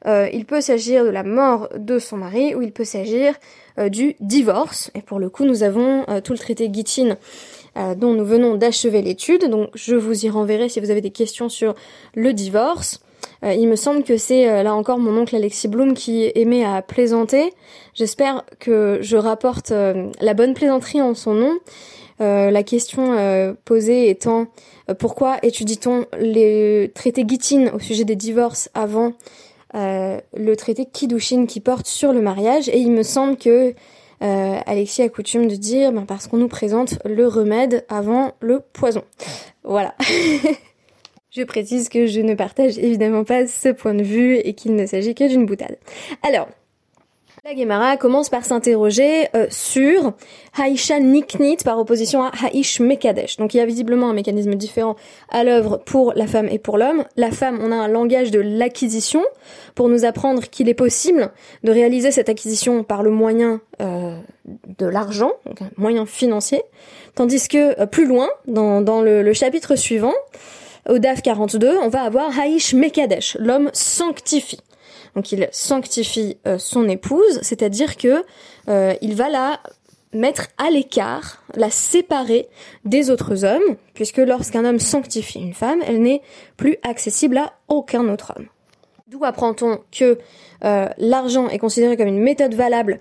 Euh, 0.08 0.28
il 0.34 0.46
peut 0.46 0.62
s'agir 0.62 1.04
de 1.06 1.10
la 1.10 1.24
mort 1.24 1.70
de 1.78 2.00
son 2.00 2.18
mari 2.18 2.56
ou 2.56 2.62
il 2.62 2.72
peut 2.72 2.84
s'agir 2.84 3.36
euh, 3.78 3.90
du 3.90 4.16
divorce. 4.20 4.90
Et 4.96 5.02
pour 5.02 5.20
le 5.20 5.30
coup, 5.30 5.46
nous 5.46 5.62
avons 5.62 6.06
euh, 6.10 6.22
tout 6.22 6.34
le 6.34 6.40
traité 6.40 6.70
Gittin 6.72 7.18
dont 7.96 8.14
nous 8.14 8.26
venons 8.26 8.56
d'achever 8.56 9.02
l'étude. 9.02 9.50
Donc 9.50 9.70
je 9.76 9.96
vous 9.96 10.26
y 10.26 10.30
renverrai 10.30 10.68
si 10.68 10.82
vous 10.82 10.92
avez 10.92 11.00
des 11.00 11.12
questions 11.12 11.48
sur 11.48 11.74
le 12.16 12.34
divorce. 12.34 13.00
Euh, 13.44 13.54
il 13.54 13.68
me 13.68 13.76
semble 13.76 14.04
que 14.04 14.18
c'est 14.18 14.48
euh, 14.48 14.64
là 14.64 14.76
encore 14.76 15.00
mon 15.00 15.18
oncle 15.18 15.36
Alexis 15.36 15.68
Bloom 15.68 15.94
qui 15.94 16.32
aimait 16.36 16.64
à 16.64 16.82
plaisanter. 16.82 17.54
J'espère 17.94 18.46
que 18.60 19.00
je 19.02 19.18
rapporte 19.18 19.72
euh, 19.72 20.10
la 20.20 20.34
bonne 20.34 20.54
plaisanterie 20.54 21.02
en 21.02 21.14
son 21.14 21.34
nom. 21.34 21.60
la 22.20 22.64
question 22.64 23.04
posée 23.66 24.10
étant 24.10 24.46
pourquoi 25.00 25.40
étudie-t-on 25.42 26.06
les 26.20 26.92
traités 26.94 27.26
Gittin 27.28 27.72
au 27.74 27.80
sujet 27.80 28.04
des 28.04 28.16
divorces 28.16 28.70
avant 28.76 29.14
le 29.74 30.54
traité 30.56 30.86
Kiddushin 30.86 31.48
qui 31.48 31.62
porte 31.62 31.88
sur 31.88 32.14
le 32.14 32.22
mariage? 32.22 32.70
Et 32.70 32.78
il 32.78 32.92
me 32.92 33.02
semble 33.02 33.38
que 33.38 33.74
Alexis 34.20 35.02
a 35.02 35.10
coutume 35.10 35.48
de 35.48 35.56
dire 35.56 35.92
ben, 35.92 36.06
parce 36.06 36.28
qu'on 36.28 36.38
nous 36.38 36.48
présente 36.48 37.00
le 37.06 37.28
remède 37.28 37.86
avant 37.90 38.34
le 38.40 38.60
poison. 38.72 39.02
Voilà. 39.64 39.96
Je 41.32 41.44
précise 41.44 41.88
que 41.88 42.08
je 42.08 42.20
ne 42.20 42.36
partage 42.36 42.78
évidemment 42.78 43.24
pas 43.24 43.48
ce 43.48 43.70
point 43.70 43.94
de 43.94 44.04
vue 44.04 44.36
et 44.36 44.54
qu'il 44.54 44.76
ne 44.76 44.86
s'agit 44.86 45.16
que 45.16 45.26
d'une 45.30 45.46
boutade. 45.46 45.78
Alors, 46.24 46.50
la 47.46 47.56
Gemara 47.56 47.96
commence 47.96 48.28
par 48.28 48.44
s'interroger 48.44 49.30
euh, 49.34 49.48
sur 49.50 50.12
Haisha 50.60 51.00
Niknit 51.00 51.58
par 51.64 51.80
opposition 51.80 52.22
à 52.22 52.32
Haish 52.54 52.82
Mekadesh. 52.82 53.38
Donc 53.38 53.54
il 53.54 53.58
y 53.58 53.60
a 53.62 53.66
visiblement 53.66 54.10
un 54.10 54.14
mécanisme 54.14 54.56
différent 54.56 54.98
à 55.30 55.46
l'œuvre 55.46 55.78
pour 55.78 56.12
la 56.18 56.28
femme 56.28 56.50
et 56.50 56.60
pour 56.60 56.78
l'homme. 56.78 57.06
La 57.16 57.32
femme, 57.32 57.60
on 57.64 57.72
a 57.72 57.76
un 57.76 57.88
langage 57.88 58.30
de 58.30 58.42
l'acquisition 58.42 59.24
pour 59.74 59.88
nous 59.88 60.04
apprendre 60.04 60.44
qu'il 60.44 60.68
est 60.68 60.74
possible 60.74 61.32
de 61.64 61.72
réaliser 61.72 62.12
cette 62.12 62.28
acquisition 62.28 62.84
par 62.84 63.04
le 63.04 63.10
moyen 63.10 63.62
euh, 63.82 64.18
de 64.78 64.86
l'argent, 64.86 65.32
donc 65.46 65.62
un 65.62 65.72
moyen 65.78 66.06
financier. 66.06 66.62
Tandis 67.16 67.48
que 67.48 67.80
euh, 67.80 67.86
plus 67.86 68.06
loin, 68.06 68.28
dans, 68.48 69.02
le, 69.02 69.24
le 69.24 69.34
chapitre 69.34 69.76
suivant, 69.78 70.14
au 70.90 71.00
DAF 71.00 71.22
42, 71.22 71.78
on 71.78 71.90
va 71.90 72.04
avoir 72.04 72.38
Haïsh 72.40 72.74
Mekadesh, 72.74 73.38
l'homme 73.40 73.70
sanctifie. 73.74 74.60
Donc 75.16 75.32
il 75.32 75.48
sanctifie 75.52 76.38
euh, 76.48 76.58
son 76.58 76.88
épouse, 76.88 77.40
c'est-à-dire 77.42 77.98
que 77.98 78.24
euh, 78.70 78.94
il 79.02 79.16
va 79.16 79.30
la 79.30 79.60
mettre 80.14 80.48
à 80.58 80.70
l'écart, 80.70 81.44
la 81.56 81.70
séparer 81.70 82.48
des 82.86 83.10
autres 83.10 83.46
hommes, 83.46 83.76
puisque 83.94 84.18
lorsqu'un 84.18 84.66
homme 84.66 84.80
sanctifie 84.80 85.40
une 85.40 85.54
femme, 85.54 85.80
elle 85.86 86.02
n'est 86.02 86.22
plus 86.58 86.78
accessible 86.84 87.38
à 87.38 87.54
aucun 87.68 88.08
autre 88.10 88.34
homme. 88.36 88.48
D'où 89.08 89.24
apprend-on 89.24 89.80
que 89.92 90.18
euh, 90.64 90.88
l'argent 90.98 91.50
est 91.50 91.60
considéré 91.60 91.98
comme 91.98 92.08
une 92.08 92.22
méthode 92.22 92.54
valable 92.54 93.00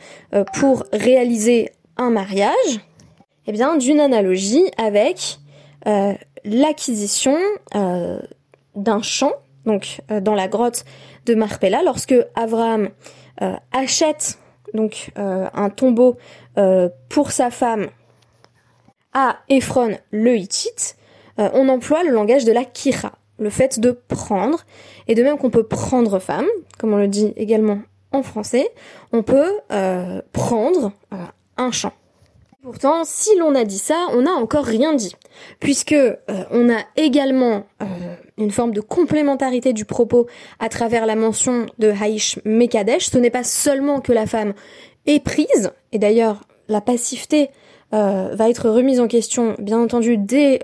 pour 0.54 0.84
réaliser 0.92 1.70
un 1.96 2.10
mariage? 2.10 2.80
Eh 3.46 3.52
bien, 3.52 3.76
d'une 3.76 4.00
analogie 4.00 4.70
avec 4.76 5.38
l'acquisition 6.44 7.36
euh, 7.74 8.20
d'un 8.74 9.02
champ, 9.02 9.32
donc 9.66 10.00
euh, 10.10 10.20
dans 10.20 10.34
la 10.34 10.48
grotte 10.48 10.84
de 11.26 11.34
Marpella, 11.34 11.82
lorsque 11.82 12.14
Abraham 12.34 12.90
euh, 13.42 13.54
achète 13.72 14.38
donc 14.72 15.10
un 15.16 15.68
tombeau 15.68 16.16
pour 17.08 17.32
sa 17.32 17.50
femme 17.50 17.88
à 19.12 19.38
Ephron 19.48 19.98
le 20.12 20.36
Hittite, 20.36 20.96
on 21.38 21.68
emploie 21.68 22.04
le 22.04 22.12
langage 22.12 22.44
de 22.44 22.52
la 22.52 22.64
kira, 22.64 23.10
le 23.40 23.50
fait 23.50 23.80
de 23.80 23.90
prendre, 23.90 24.60
et 25.08 25.16
de 25.16 25.24
même 25.24 25.38
qu'on 25.38 25.50
peut 25.50 25.66
prendre 25.66 26.20
femme, 26.20 26.46
comme 26.78 26.92
on 26.92 26.98
le 26.98 27.08
dit 27.08 27.32
également 27.36 27.80
en 28.12 28.22
français, 28.22 28.70
on 29.12 29.24
peut 29.24 29.58
prendre 30.32 30.92
un 31.56 31.72
champ. 31.72 31.92
Pourtant, 32.62 33.04
si 33.04 33.34
l'on 33.38 33.54
a 33.54 33.64
dit 33.64 33.78
ça, 33.78 34.08
on 34.12 34.22
n'a 34.22 34.32
encore 34.32 34.66
rien 34.66 34.92
dit, 34.92 35.16
puisque 35.60 35.92
euh, 35.92 36.16
on 36.50 36.68
a 36.68 36.80
également 36.96 37.64
euh, 37.80 37.86
une 38.36 38.50
forme 38.50 38.74
de 38.74 38.82
complémentarité 38.82 39.72
du 39.72 39.86
propos 39.86 40.26
à 40.58 40.68
travers 40.68 41.06
la 41.06 41.16
mention 41.16 41.64
de 41.78 41.90
Haïsh 41.90 42.38
Mekadesh. 42.44 43.06
Ce 43.06 43.16
n'est 43.16 43.30
pas 43.30 43.44
seulement 43.44 44.00
que 44.00 44.12
la 44.12 44.26
femme 44.26 44.52
est 45.06 45.24
prise, 45.24 45.72
et 45.92 45.98
d'ailleurs 45.98 46.42
la 46.68 46.82
passivité 46.82 47.48
euh, 47.94 48.34
va 48.34 48.50
être 48.50 48.68
remise 48.68 49.00
en 49.00 49.08
question, 49.08 49.54
bien 49.58 49.80
entendu, 49.80 50.18
dès 50.18 50.60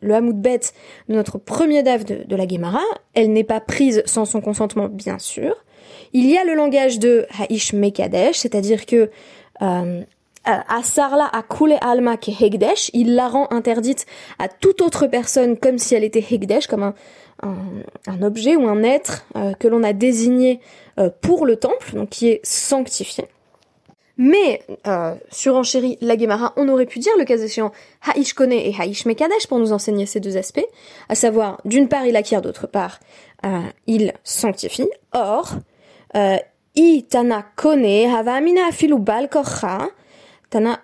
le 0.00 0.14
Hamoud 0.14 0.42
Bet 0.42 0.60
de 1.08 1.14
notre 1.14 1.38
premier 1.38 1.84
DAF 1.84 2.04
de, 2.04 2.36
la 2.36 2.48
Gemara. 2.48 2.82
Elle 3.14 3.32
n'est 3.32 3.44
pas 3.44 3.60
prise 3.60 4.02
sans 4.06 4.24
son 4.24 4.40
consentement, 4.40 4.88
bien 4.88 5.20
sûr. 5.20 5.54
Il 6.12 6.28
y 6.28 6.36
a 6.36 6.42
le 6.42 6.54
langage 6.54 6.98
de 6.98 7.26
Haïsh 7.38 7.74
Mekadesh, 7.74 8.38
c'est-à-dire 8.38 8.86
que 8.86 9.08
euh, 9.62 10.02
à 10.48 10.82
Sarla 10.82 11.28
à 11.30 11.42
Kule 11.42 11.76
Alma 11.80 12.16
qui 12.16 12.30
est 12.30 12.42
Hegdesh, 12.42 12.90
il 12.94 13.14
la 13.14 13.28
rend 13.28 13.48
interdite 13.50 14.06
à 14.38 14.48
toute 14.48 14.80
autre 14.80 15.06
personne 15.06 15.58
comme 15.58 15.78
si 15.78 15.94
elle 15.94 16.04
était 16.04 16.24
Hegdesh, 16.30 16.66
comme 16.66 16.82
un, 16.82 16.94
un, 17.42 18.22
objet 18.22 18.56
ou 18.56 18.66
un 18.68 18.82
être 18.82 19.24
euh, 19.36 19.52
que 19.54 19.68
l'on 19.68 19.82
a 19.82 19.92
désigné 19.92 20.60
euh, 20.98 21.10
pour 21.20 21.46
le 21.46 21.56
temple, 21.56 21.94
donc 21.94 22.10
qui 22.10 22.28
est 22.28 22.40
sanctifié. 22.44 23.24
Mais, 24.16 24.62
euh, 24.88 25.14
sur 25.30 25.54
Enchéri, 25.54 25.96
la 26.00 26.18
Gemara, 26.18 26.52
on 26.56 26.68
aurait 26.68 26.86
pu 26.86 26.98
dire, 26.98 27.12
le 27.18 27.24
cas 27.24 27.36
échéant, 27.38 27.70
Haïsh 28.02 28.32
Kone 28.32 28.52
et 28.52 28.74
Haïsh 28.76 29.06
Mekadesh 29.06 29.46
pour 29.46 29.60
nous 29.60 29.72
enseigner 29.72 30.06
ces 30.06 30.18
deux 30.18 30.36
aspects, 30.36 30.66
à 31.08 31.14
savoir, 31.14 31.60
d'une 31.64 31.88
part, 31.88 32.04
il 32.04 32.16
acquiert, 32.16 32.42
d'autre 32.42 32.66
part, 32.66 32.98
il 33.86 34.12
sanctifie. 34.24 34.90
Or, 35.12 35.54
Itana 36.74 37.44
Kone 37.54 38.12
Havamina 38.12 38.72
Filu 38.72 38.98
Bal 38.98 39.28
Tana 40.50 40.80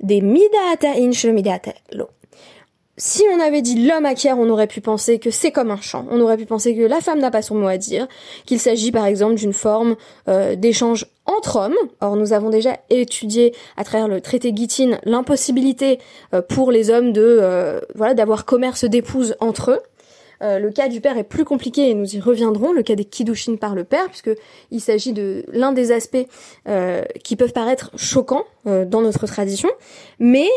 des 0.00 0.20
Si 2.98 3.22
on 3.32 3.40
avait 3.40 3.62
dit 3.62 3.86
l'homme 3.86 4.04
acquiert, 4.04 4.38
on 4.38 4.48
aurait 4.50 4.66
pu 4.66 4.80
penser 4.80 5.18
que 5.18 5.30
c'est 5.30 5.50
comme 5.50 5.70
un 5.70 5.80
champ. 5.80 6.06
On 6.10 6.20
aurait 6.20 6.36
pu 6.36 6.44
penser 6.44 6.74
que 6.74 6.82
la 6.82 7.00
femme 7.00 7.20
n'a 7.20 7.30
pas 7.30 7.42
son 7.42 7.54
mot 7.54 7.68
à 7.68 7.78
dire, 7.78 8.06
qu'il 8.44 8.58
s'agit 8.58 8.92
par 8.92 9.06
exemple 9.06 9.34
d'une 9.34 9.52
forme 9.52 9.96
euh, 10.28 10.56
d'échange 10.56 11.06
entre 11.24 11.56
hommes. 11.56 11.76
Or, 12.00 12.16
nous 12.16 12.32
avons 12.32 12.50
déjà 12.50 12.78
étudié 12.90 13.54
à 13.76 13.84
travers 13.84 14.08
le 14.08 14.20
traité 14.20 14.52
Gittin 14.54 14.98
l'impossibilité 15.04 16.00
euh, 16.34 16.42
pour 16.42 16.72
les 16.72 16.90
hommes 16.90 17.12
de 17.12 17.38
euh, 17.40 17.80
voilà 17.94 18.14
d'avoir 18.14 18.44
commerce 18.44 18.84
d'épouses 18.84 19.36
entre 19.40 19.70
eux. 19.70 19.80
Euh, 20.42 20.58
le 20.58 20.70
cas 20.70 20.88
du 20.88 21.00
père 21.00 21.16
est 21.18 21.24
plus 21.24 21.44
compliqué 21.44 21.90
et 21.90 21.94
nous 21.94 22.16
y 22.16 22.20
reviendrons, 22.20 22.72
le 22.72 22.82
cas 22.82 22.94
des 22.94 23.04
kiddushin 23.04 23.56
par 23.56 23.74
le 23.74 23.84
père, 23.84 24.06
puisque 24.08 24.30
il 24.70 24.80
s'agit 24.80 25.12
de 25.12 25.44
l'un 25.52 25.72
des 25.72 25.92
aspects 25.92 26.26
euh, 26.68 27.02
qui 27.22 27.36
peuvent 27.36 27.52
paraître 27.52 27.90
choquants 27.96 28.44
euh, 28.66 28.84
dans 28.84 29.02
notre 29.02 29.26
tradition. 29.26 29.68
Mais 30.18 30.48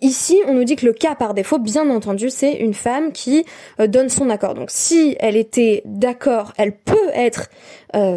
ici, 0.00 0.40
on 0.46 0.54
nous 0.54 0.64
dit 0.64 0.76
que 0.76 0.86
le 0.86 0.92
cas 0.92 1.14
par 1.14 1.34
défaut, 1.34 1.58
bien 1.58 1.88
entendu, 1.90 2.30
c'est 2.30 2.54
une 2.54 2.74
femme 2.74 3.12
qui 3.12 3.44
donne 3.78 4.08
son 4.08 4.30
accord. 4.30 4.54
Donc 4.54 4.70
si 4.70 5.16
elle 5.20 5.36
était 5.36 5.82
d'accord, 5.84 6.52
elle 6.56 6.72
peut 6.72 6.96
être 7.14 7.48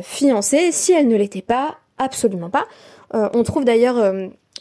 fiancée. 0.02 0.72
Si 0.72 0.94
elle 0.94 1.08
ne 1.08 1.16
l'était 1.16 1.42
pas, 1.42 1.78
absolument 1.98 2.50
pas. 2.50 2.66
on 3.12 3.44
trouve 3.44 3.66
d'ailleurs 3.66 3.98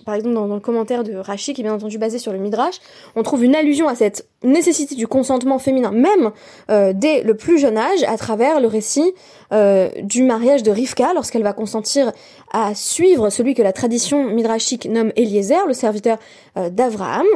par 0.04 0.14
exemple 0.14 0.35
dans, 0.35 0.47
le 0.47 0.61
commentaire 0.61 1.04
de 1.04 1.14
Rashi, 1.14 1.54
qui 1.54 1.61
est 1.61 1.64
bien 1.64 1.75
entendu 1.75 1.99
basé 1.99 2.18
sur 2.18 2.32
le 2.32 2.38
Midrash, 2.38 2.76
on 3.16 3.23
trouve 3.23 3.44
une 3.44 3.54
allusion 3.54 3.88
à 3.88 3.94
cette 3.94 4.26
nécessité 4.42 4.94
du 4.94 5.06
consentement 5.06 5.59
féminin, 5.59 5.90
même 5.90 6.30
euh, 6.71 6.92
dès 6.94 7.23
le 7.23 7.37
plus 7.37 7.59
jeune 7.59 7.78
âge, 7.78 8.02
à 8.06 8.16
travers 8.16 8.61
le 8.61 8.66
récit 8.66 9.12
euh, 9.52 9.88
du 10.02 10.23
mariage 10.23 10.62
de 10.62 10.71
Rivka, 10.71 11.14
lorsqu'elle 11.14 11.42
va 11.42 11.52
consentir 11.52 12.12
à 12.52 12.75
suivre 12.75 13.30
celui 13.30 13.54
que 13.54 13.62
la 13.62 13.73
tradition 13.73 14.25
midrashique 14.25 14.87
nomme 14.87 15.12
Eliezer, 15.16 15.66
le 15.66 15.75
serviteur 15.75 16.18
euh, 16.56 16.71
d'Abraham. 16.71 17.26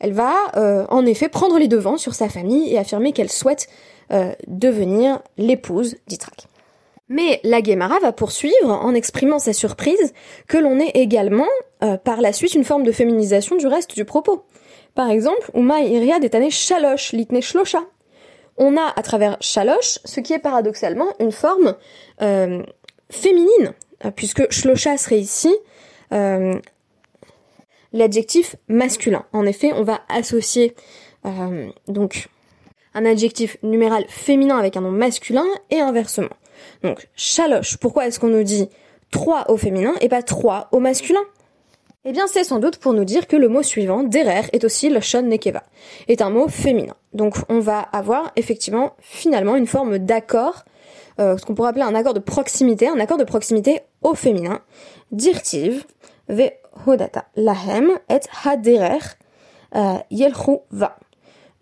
Elle 0.00 0.12
va 0.12 0.34
en 0.90 1.06
effet 1.06 1.28
prendre 1.28 1.58
les 1.58 1.68
devants 1.68 1.96
sur 1.96 2.14
sa 2.14 2.28
famille 2.28 2.72
et 2.72 2.78
affirmer 2.78 3.12
qu'elle 3.12 3.30
souhaite 3.30 3.68
devenir 4.46 5.20
l'épouse 5.36 5.96
d'Itrak. 6.06 6.46
Mais 7.08 7.40
la 7.44 7.60
Guémara 7.62 8.00
va 8.00 8.12
poursuivre 8.12 8.70
en 8.70 8.92
exprimant 8.94 9.38
sa 9.38 9.52
surprise 9.52 10.12
que 10.48 10.58
l'on 10.58 10.80
ait 10.80 10.90
également 10.94 11.46
euh, 11.84 11.96
par 11.96 12.20
la 12.20 12.32
suite 12.32 12.54
une 12.54 12.64
forme 12.64 12.82
de 12.82 12.90
féminisation 12.90 13.56
du 13.56 13.66
reste 13.66 13.94
du 13.94 14.04
propos. 14.04 14.44
Par 14.94 15.10
exemple, 15.10 15.50
Uma 15.54 15.82
Iria 15.82 16.18
détané 16.18 16.50
Shalosh, 16.50 17.12
litne 17.12 17.40
Shlosha. 17.40 17.84
On 18.56 18.76
a 18.76 18.92
à 18.96 19.02
travers 19.02 19.36
Shalosh 19.40 20.00
ce 20.04 20.20
qui 20.20 20.32
est 20.32 20.38
paradoxalement 20.38 21.06
une 21.20 21.30
forme 21.32 21.76
euh, 22.22 22.62
féminine, 23.10 23.74
euh, 24.04 24.10
puisque 24.10 24.50
Shlosha 24.50 24.96
serait 24.98 25.20
ici 25.20 25.54
l'adjectif 27.92 28.56
masculin. 28.68 29.26
En 29.32 29.44
effet, 29.44 29.72
on 29.74 29.82
va 29.82 30.02
associer 30.08 30.76
donc 31.88 32.28
un 32.94 33.04
adjectif 33.04 33.56
numéral 33.64 34.04
féminin 34.08 34.56
avec 34.56 34.76
un 34.76 34.82
nom 34.82 34.92
masculin 34.92 35.44
et 35.70 35.80
inversement. 35.80 36.30
Donc, 36.82 37.08
chaloche, 37.16 37.76
pourquoi 37.78 38.06
est-ce 38.06 38.20
qu'on 38.20 38.28
nous 38.28 38.42
dit 38.42 38.68
trois 39.10 39.50
au 39.50 39.56
féminin 39.56 39.94
et 40.00 40.08
pas 40.08 40.22
trois 40.22 40.68
au 40.72 40.80
masculin? 40.80 41.20
Eh 42.08 42.12
bien, 42.12 42.28
c'est 42.28 42.44
sans 42.44 42.60
doute 42.60 42.76
pour 42.76 42.92
nous 42.92 43.04
dire 43.04 43.26
que 43.26 43.36
le 43.36 43.48
mot 43.48 43.64
suivant, 43.64 44.04
derer, 44.04 44.42
est 44.52 44.62
aussi 44.62 44.88
le 44.90 45.00
shon 45.00 45.22
nekeva, 45.22 45.64
est 46.06 46.22
un 46.22 46.30
mot 46.30 46.46
féminin. 46.46 46.94
Donc, 47.14 47.34
on 47.48 47.58
va 47.58 47.80
avoir 47.80 48.30
effectivement, 48.36 48.92
finalement, 49.00 49.56
une 49.56 49.66
forme 49.66 49.98
d'accord, 49.98 50.64
euh, 51.18 51.36
ce 51.36 51.44
qu'on 51.44 51.56
pourrait 51.56 51.70
appeler 51.70 51.82
un 51.82 51.96
accord 51.96 52.14
de 52.14 52.20
proximité, 52.20 52.86
un 52.86 53.00
accord 53.00 53.18
de 53.18 53.24
proximité 53.24 53.80
au 54.02 54.14
féminin. 54.14 54.60
Dirtiv, 55.10 55.84
ve 56.28 56.50
hodata, 56.86 57.24
lahem 57.34 57.90
et 58.08 58.20
haderer, 58.44 58.98
euh, 59.74 59.98
yelchu 60.12 60.58
va. 60.70 60.96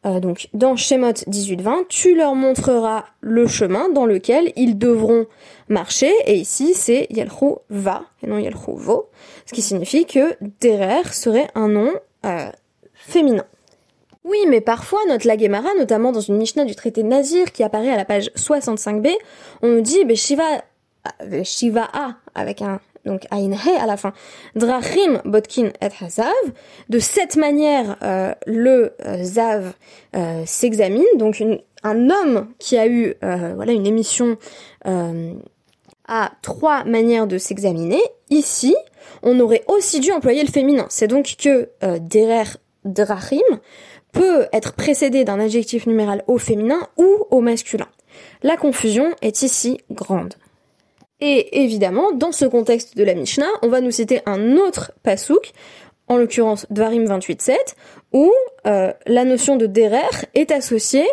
Euh, 0.06 0.20
donc 0.20 0.48
dans 0.52 0.76
Shemot 0.76 1.12
18-20, 1.12 1.86
tu 1.88 2.14
leur 2.14 2.34
montreras 2.34 3.04
le 3.20 3.46
chemin 3.46 3.88
dans 3.88 4.06
lequel 4.06 4.52
ils 4.56 4.78
devront 4.78 5.26
marcher, 5.68 6.12
et 6.26 6.34
ici 6.34 6.74
c'est 6.74 7.06
Yelchou 7.10 7.58
va, 7.70 8.04
et 8.22 8.26
non 8.26 8.38
Yelchou 8.38 8.76
vo, 8.76 9.08
ce 9.46 9.54
qui 9.54 9.62
signifie 9.62 10.04
que 10.04 10.36
Derer 10.60 11.12
serait 11.12 11.48
un 11.54 11.68
nom 11.68 11.92
euh, 12.26 12.50
féminin. 12.94 13.44
Oui, 14.24 14.38
mais 14.48 14.62
parfois, 14.62 15.00
notre 15.08 15.26
Lagemara, 15.26 15.68
notamment 15.78 16.10
dans 16.10 16.20
une 16.20 16.38
Mishnah 16.38 16.64
du 16.64 16.74
traité 16.74 17.02
Nazir 17.02 17.52
qui 17.52 17.62
apparaît 17.62 17.90
à 17.90 17.96
la 17.96 18.06
page 18.06 18.30
65b, 18.36 19.12
on 19.60 19.68
nous 19.68 19.80
dit, 19.82 20.02
Shiva, 20.16 20.64
euh, 21.22 21.44
Shiva 21.44 21.86
A, 21.92 22.14
avec 22.34 22.62
un 22.62 22.80
donc 23.04 23.24
He 23.32 23.80
à 23.80 23.86
la 23.86 23.96
fin, 23.96 24.12
Drachim 24.54 25.20
Botkin 25.24 25.70
et 25.80 26.04
Hazav. 26.04 26.32
De 26.88 26.98
cette 26.98 27.36
manière, 27.36 27.96
euh, 28.02 28.34
le 28.46 28.94
euh, 29.04 29.22
Zav 29.22 29.72
euh, 30.16 30.42
s'examine. 30.46 31.04
Donc 31.16 31.42
un 31.82 32.10
homme 32.10 32.48
qui 32.58 32.78
a 32.78 32.86
eu 32.86 33.14
voilà 33.20 33.72
une 33.72 33.86
émission 33.86 34.36
a 36.06 36.32
trois 36.42 36.84
manières 36.84 37.26
de 37.26 37.38
s'examiner. 37.38 38.00
Ici, 38.30 38.74
on 39.22 39.38
aurait 39.40 39.64
aussi 39.68 40.00
dû 40.00 40.12
employer 40.12 40.42
le 40.42 40.50
féminin. 40.50 40.86
C'est 40.88 41.08
donc 41.08 41.36
que 41.38 41.68
Derer 41.82 42.58
Drachim 42.84 43.42
peut 44.12 44.46
être 44.52 44.74
précédé 44.74 45.24
d'un 45.24 45.40
adjectif 45.40 45.86
numéral 45.86 46.22
au 46.26 46.38
féminin 46.38 46.88
ou 46.96 47.26
au 47.30 47.40
masculin. 47.40 47.88
La 48.42 48.56
confusion 48.56 49.14
est 49.22 49.42
ici 49.42 49.78
grande. 49.90 50.34
Et 51.20 51.62
évidemment, 51.62 52.12
dans 52.12 52.32
ce 52.32 52.44
contexte 52.44 52.96
de 52.96 53.04
la 53.04 53.14
Mishnah, 53.14 53.46
on 53.62 53.68
va 53.68 53.80
nous 53.80 53.90
citer 53.90 54.20
un 54.26 54.56
autre 54.56 54.92
pasouk, 55.02 55.52
en 56.08 56.16
l'occurrence 56.16 56.66
Dvarim 56.70 57.04
28.7, 57.04 57.54
où 58.12 58.32
euh, 58.66 58.92
la 59.06 59.24
notion 59.24 59.56
de 59.56 59.66
derer 59.66 60.02
est 60.34 60.50
associée 60.50 61.06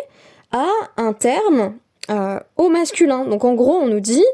à 0.50 0.66
un 0.96 1.12
terme 1.12 1.74
euh, 2.10 2.38
au 2.56 2.68
masculin. 2.68 3.24
Donc 3.24 3.44
en 3.44 3.54
gros, 3.54 3.74
on 3.74 3.86
nous 3.86 4.00
dit, 4.00 4.24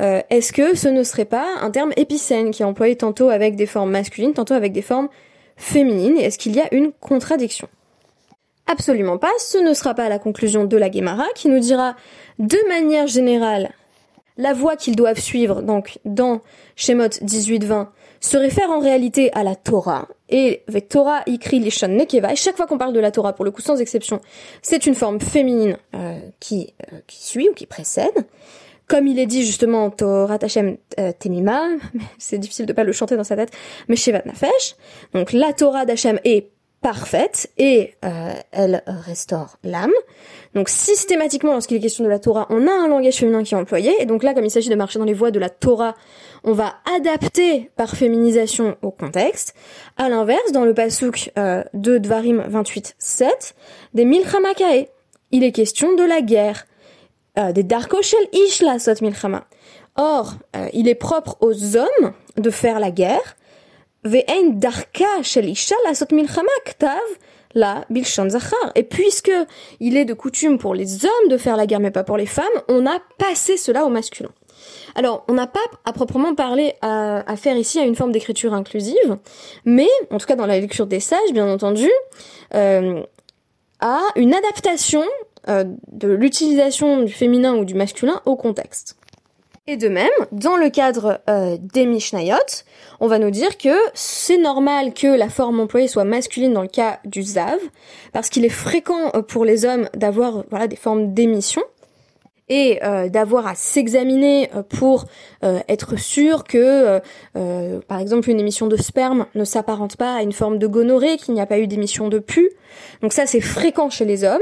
euh, 0.00 0.20
est-ce 0.30 0.52
que 0.52 0.74
ce 0.74 0.88
ne 0.88 1.02
serait 1.02 1.26
pas 1.26 1.46
un 1.60 1.70
terme 1.70 1.92
épicène 1.96 2.50
qui 2.50 2.62
est 2.62 2.66
employé 2.66 2.96
tantôt 2.96 3.28
avec 3.28 3.56
des 3.56 3.66
formes 3.66 3.90
masculines, 3.90 4.32
tantôt 4.32 4.54
avec 4.54 4.72
des 4.72 4.82
formes 4.82 5.08
féminines? 5.56 6.16
Est-ce 6.16 6.38
qu'il 6.38 6.56
y 6.56 6.60
a 6.60 6.74
une 6.74 6.92
contradiction? 6.92 7.68
Absolument 8.66 9.18
pas, 9.18 9.32
ce 9.38 9.58
ne 9.58 9.74
sera 9.74 9.94
pas 9.94 10.08
la 10.08 10.18
conclusion 10.18 10.64
de 10.64 10.76
la 10.76 10.90
Gemara 10.90 11.26
qui 11.34 11.48
nous 11.48 11.58
dira 11.58 11.94
de 12.38 12.58
manière 12.68 13.06
générale 13.06 13.70
la 14.40 14.54
voie 14.54 14.76
qu'ils 14.76 14.96
doivent 14.96 15.20
suivre, 15.20 15.62
donc 15.62 15.98
dans 16.04 16.40
Shemot 16.76 17.08
18-20, 17.08 17.88
se 18.20 18.36
réfère 18.36 18.70
en 18.70 18.80
réalité 18.80 19.32
à 19.32 19.44
la 19.44 19.54
Torah. 19.54 20.08
Et 20.28 20.62
avec 20.68 20.88
Torah, 20.88 21.22
écrit 21.26 21.58
les 21.58 21.70
Shon 21.70 21.88
Nekeva. 21.88 22.32
Et 22.32 22.36
chaque 22.36 22.56
fois 22.56 22.66
qu'on 22.66 22.78
parle 22.78 22.92
de 22.92 23.00
la 23.00 23.10
Torah, 23.10 23.32
pour 23.32 23.44
le 23.44 23.50
coup 23.50 23.62
sans 23.62 23.80
exception, 23.80 24.20
c'est 24.62 24.86
une 24.86 24.94
forme 24.94 25.20
féminine 25.20 25.76
euh, 25.94 26.18
qui, 26.38 26.72
euh, 26.92 26.98
qui 27.06 27.24
suit 27.24 27.48
ou 27.48 27.54
qui 27.54 27.66
précède. 27.66 28.26
Comme 28.86 29.06
il 29.06 29.18
est 29.18 29.26
dit 29.26 29.44
justement 29.44 29.88
Torah 29.90 30.38
Tachem 30.38 30.76
euh, 30.98 31.12
Temima, 31.18 31.62
c'est 32.18 32.38
difficile 32.38 32.66
de 32.66 32.72
pas 32.72 32.84
le 32.84 32.92
chanter 32.92 33.16
dans 33.16 33.24
sa 33.24 33.36
tête, 33.36 33.52
mais 33.88 33.96
Shevat 33.96 34.22
Nafesh. 34.26 34.76
Donc 35.14 35.32
la 35.32 35.52
Torah 35.52 35.84
d'Hachem 35.84 36.18
est 36.24 36.50
parfaite 36.80 37.50
et 37.58 37.94
euh, 38.04 38.32
elle 38.52 38.82
restaure 38.86 39.58
l'âme. 39.62 39.92
Donc 40.54 40.68
systématiquement, 40.68 41.52
lorsqu'il 41.52 41.76
est 41.76 41.80
question 41.80 42.04
de 42.04 42.08
la 42.08 42.18
Torah, 42.18 42.46
on 42.50 42.66
a 42.66 42.72
un 42.72 42.88
langage 42.88 43.16
féminin 43.16 43.42
qui 43.42 43.54
est 43.54 43.56
employé. 43.56 43.92
Et 44.00 44.06
donc 44.06 44.22
là, 44.22 44.34
comme 44.34 44.44
il 44.44 44.50
s'agit 44.50 44.70
de 44.70 44.74
marcher 44.74 44.98
dans 44.98 45.04
les 45.04 45.14
voies 45.14 45.30
de 45.30 45.38
la 45.38 45.50
Torah, 45.50 45.94
on 46.42 46.52
va 46.52 46.74
adapter 46.96 47.70
par 47.76 47.96
féminisation 47.96 48.76
au 48.82 48.90
contexte. 48.90 49.54
À 49.98 50.08
l'inverse, 50.08 50.52
dans 50.52 50.64
le 50.64 50.72
pasuk 50.72 51.30
euh, 51.38 51.62
de 51.74 51.98
Dvarim 51.98 52.40
28.7, 52.48 53.52
des 53.92 54.04
Milchamakae, 54.04 54.88
il 55.32 55.44
est 55.44 55.52
question 55.52 55.94
de 55.94 56.02
la 56.02 56.22
guerre. 56.22 56.66
Euh, 57.38 57.52
des 57.52 57.62
Darkoshel 57.62 58.26
Ishla 58.32 58.78
Sot 58.78 59.02
Milchama. 59.02 59.46
Or, 59.96 60.34
il 60.72 60.88
est 60.88 60.94
propre 60.94 61.36
aux 61.40 61.76
hommes 61.76 62.12
de 62.36 62.50
faire 62.50 62.80
la 62.80 62.90
guerre, 62.90 63.36
darka 64.04 65.06
la 67.54 67.84
Et 68.74 68.82
puisque 68.82 69.32
il 69.80 69.96
est 69.96 70.04
de 70.04 70.14
coutume 70.14 70.58
pour 70.58 70.74
les 70.74 71.04
hommes 71.04 71.28
de 71.28 71.36
faire 71.36 71.56
la 71.56 71.66
guerre 71.66 71.80
mais 71.80 71.90
pas 71.90 72.04
pour 72.04 72.16
les 72.16 72.26
femmes, 72.26 72.44
on 72.68 72.86
a 72.86 72.98
passé 73.18 73.56
cela 73.56 73.84
au 73.84 73.88
masculin. 73.88 74.30
Alors, 74.94 75.24
on 75.28 75.34
n'a 75.34 75.46
pas 75.46 75.60
à 75.84 75.92
proprement 75.92 76.34
parler 76.34 76.74
à, 76.82 77.24
faire 77.36 77.56
ici 77.56 77.78
à 77.78 77.84
une 77.84 77.96
forme 77.96 78.12
d'écriture 78.12 78.54
inclusive, 78.54 79.16
mais, 79.64 79.88
en 80.10 80.18
tout 80.18 80.26
cas 80.26 80.36
dans 80.36 80.46
la 80.46 80.60
lecture 80.60 80.86
des 80.86 81.00
sages, 81.00 81.32
bien 81.32 81.50
entendu, 81.50 81.88
euh, 82.54 83.02
à 83.80 84.00
une 84.16 84.34
adaptation 84.34 85.02
euh, 85.48 85.64
de 85.92 86.08
l'utilisation 86.08 87.02
du 87.02 87.12
féminin 87.12 87.54
ou 87.54 87.64
du 87.64 87.74
masculin 87.74 88.20
au 88.26 88.36
contexte. 88.36 88.96
Et 89.70 89.76
de 89.76 89.88
même, 89.88 90.10
dans 90.32 90.56
le 90.56 90.68
cadre 90.68 91.20
euh, 91.30 91.56
des 91.60 91.86
Mishnayot, 91.86 92.34
on 92.98 93.06
va 93.06 93.20
nous 93.20 93.30
dire 93.30 93.56
que 93.56 93.68
c'est 93.94 94.36
normal 94.36 94.92
que 94.92 95.06
la 95.06 95.28
forme 95.28 95.60
employée 95.60 95.86
soit 95.86 96.02
masculine 96.02 96.52
dans 96.52 96.62
le 96.62 96.66
cas 96.66 96.98
du 97.04 97.22
Zav, 97.22 97.60
parce 98.12 98.30
qu'il 98.30 98.44
est 98.44 98.48
fréquent 98.48 99.12
euh, 99.14 99.22
pour 99.22 99.44
les 99.44 99.64
hommes 99.64 99.88
d'avoir 99.94 100.42
voilà 100.50 100.66
des 100.66 100.74
formes 100.74 101.14
d'émission 101.14 101.62
et 102.50 102.80
euh, 102.82 103.08
d'avoir 103.08 103.46
à 103.46 103.54
s'examiner 103.54 104.50
euh, 104.54 104.62
pour 104.62 105.06
euh, 105.44 105.60
être 105.68 105.98
sûr 105.98 106.44
que, 106.44 107.00
par 107.86 108.00
exemple, 108.00 108.28
une 108.28 108.40
émission 108.40 108.66
de 108.66 108.76
sperme 108.76 109.26
ne 109.34 109.44
s'apparente 109.44 109.96
pas 109.96 110.16
à 110.16 110.22
une 110.22 110.32
forme 110.32 110.58
de 110.58 110.66
gonorrhée, 110.66 111.16
qu'il 111.16 111.32
n'y 111.34 111.40
a 111.40 111.46
pas 111.46 111.58
eu 111.58 111.68
d'émission 111.68 112.08
de 112.08 112.18
pu. 112.18 112.50
Donc 113.02 113.12
ça, 113.12 113.24
c'est 113.26 113.40
fréquent 113.40 113.88
chez 113.88 114.04
les 114.04 114.24
hommes. 114.24 114.40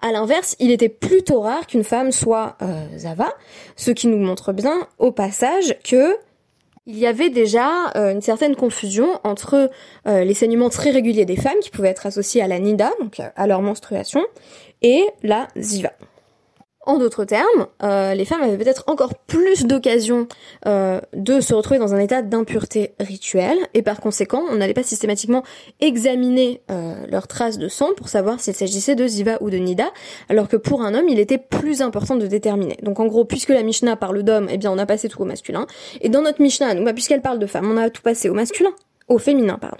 À 0.00 0.12
l'inverse, 0.12 0.56
il 0.60 0.70
était 0.70 0.88
plutôt 0.88 1.40
rare 1.40 1.66
qu'une 1.66 1.84
femme 1.84 2.12
soit 2.12 2.56
zava, 2.96 3.28
ce 3.76 3.90
qui 3.90 4.06
nous 4.06 4.18
montre 4.18 4.52
bien, 4.52 4.86
au 4.98 5.10
passage, 5.10 5.76
que 5.84 6.16
il 6.86 6.98
y 6.98 7.06
avait 7.06 7.30
déjà 7.30 7.68
une 7.94 8.22
certaine 8.22 8.56
confusion 8.56 9.20
entre 9.24 9.70
les 10.06 10.34
saignements 10.34 10.70
très 10.70 10.90
réguliers 10.90 11.24
des 11.24 11.36
femmes 11.36 11.58
qui 11.60 11.70
pouvaient 11.70 11.88
être 11.88 12.06
associés 12.06 12.42
à 12.42 12.46
la 12.46 12.58
nida, 12.58 12.90
donc 13.00 13.20
à 13.20 13.46
leur 13.46 13.62
menstruation, 13.62 14.22
et 14.82 15.04
la 15.22 15.48
ziva. 15.56 15.92
En 16.84 16.98
d'autres 16.98 17.24
termes, 17.24 17.68
euh, 17.84 18.12
les 18.14 18.24
femmes 18.24 18.42
avaient 18.42 18.56
peut-être 18.56 18.82
encore 18.88 19.14
plus 19.14 19.66
d'occasions 19.66 20.26
euh, 20.66 21.00
de 21.14 21.40
se 21.40 21.54
retrouver 21.54 21.78
dans 21.78 21.94
un 21.94 21.98
état 21.98 22.22
d'impureté 22.22 22.94
rituelle, 22.98 23.58
et 23.72 23.82
par 23.82 24.00
conséquent, 24.00 24.42
on 24.50 24.56
n'allait 24.56 24.74
pas 24.74 24.82
systématiquement 24.82 25.44
examiner 25.80 26.60
euh, 26.72 26.94
leurs 27.08 27.28
traces 27.28 27.58
de 27.58 27.68
sang 27.68 27.90
pour 27.96 28.08
savoir 28.08 28.40
s'il 28.40 28.54
s'agissait 28.54 28.96
de 28.96 29.06
Ziva 29.06 29.38
ou 29.40 29.50
de 29.50 29.58
Nida, 29.58 29.92
alors 30.28 30.48
que 30.48 30.56
pour 30.56 30.82
un 30.82 30.94
homme, 30.94 31.08
il 31.08 31.20
était 31.20 31.38
plus 31.38 31.82
important 31.82 32.16
de 32.16 32.26
déterminer. 32.26 32.76
Donc 32.82 32.98
en 32.98 33.06
gros, 33.06 33.24
puisque 33.24 33.50
la 33.50 33.62
Mishnah 33.62 33.94
parle 33.94 34.24
d'homme, 34.24 34.48
eh 34.50 34.58
bien 34.58 34.72
on 34.72 34.78
a 34.78 34.86
passé 34.86 35.08
tout 35.08 35.22
au 35.22 35.24
masculin, 35.24 35.68
et 36.00 36.08
dans 36.08 36.22
notre 36.22 36.42
Mishnah, 36.42 36.74
bah, 36.74 36.92
puisqu'elle 36.92 37.22
parle 37.22 37.38
de 37.38 37.46
femme, 37.46 37.70
on 37.70 37.76
a 37.76 37.90
tout 37.90 38.02
passé 38.02 38.28
au 38.28 38.34
masculin, 38.34 38.70
au 39.06 39.18
féminin, 39.18 39.56
pardon. 39.56 39.78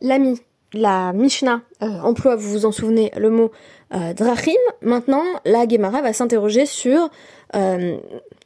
L'ami 0.00 0.40
la 0.72 1.12
Mishnah 1.12 1.62
emploie, 1.80 2.36
vous 2.36 2.50
vous 2.50 2.66
en 2.66 2.72
souvenez, 2.72 3.10
le 3.16 3.30
mot 3.30 3.50
euh, 3.94 4.12
Drachim. 4.12 4.52
Maintenant, 4.82 5.24
la 5.44 5.66
Gemara 5.66 6.02
va 6.02 6.12
s'interroger 6.12 6.66
sur 6.66 7.08
euh, 7.56 7.96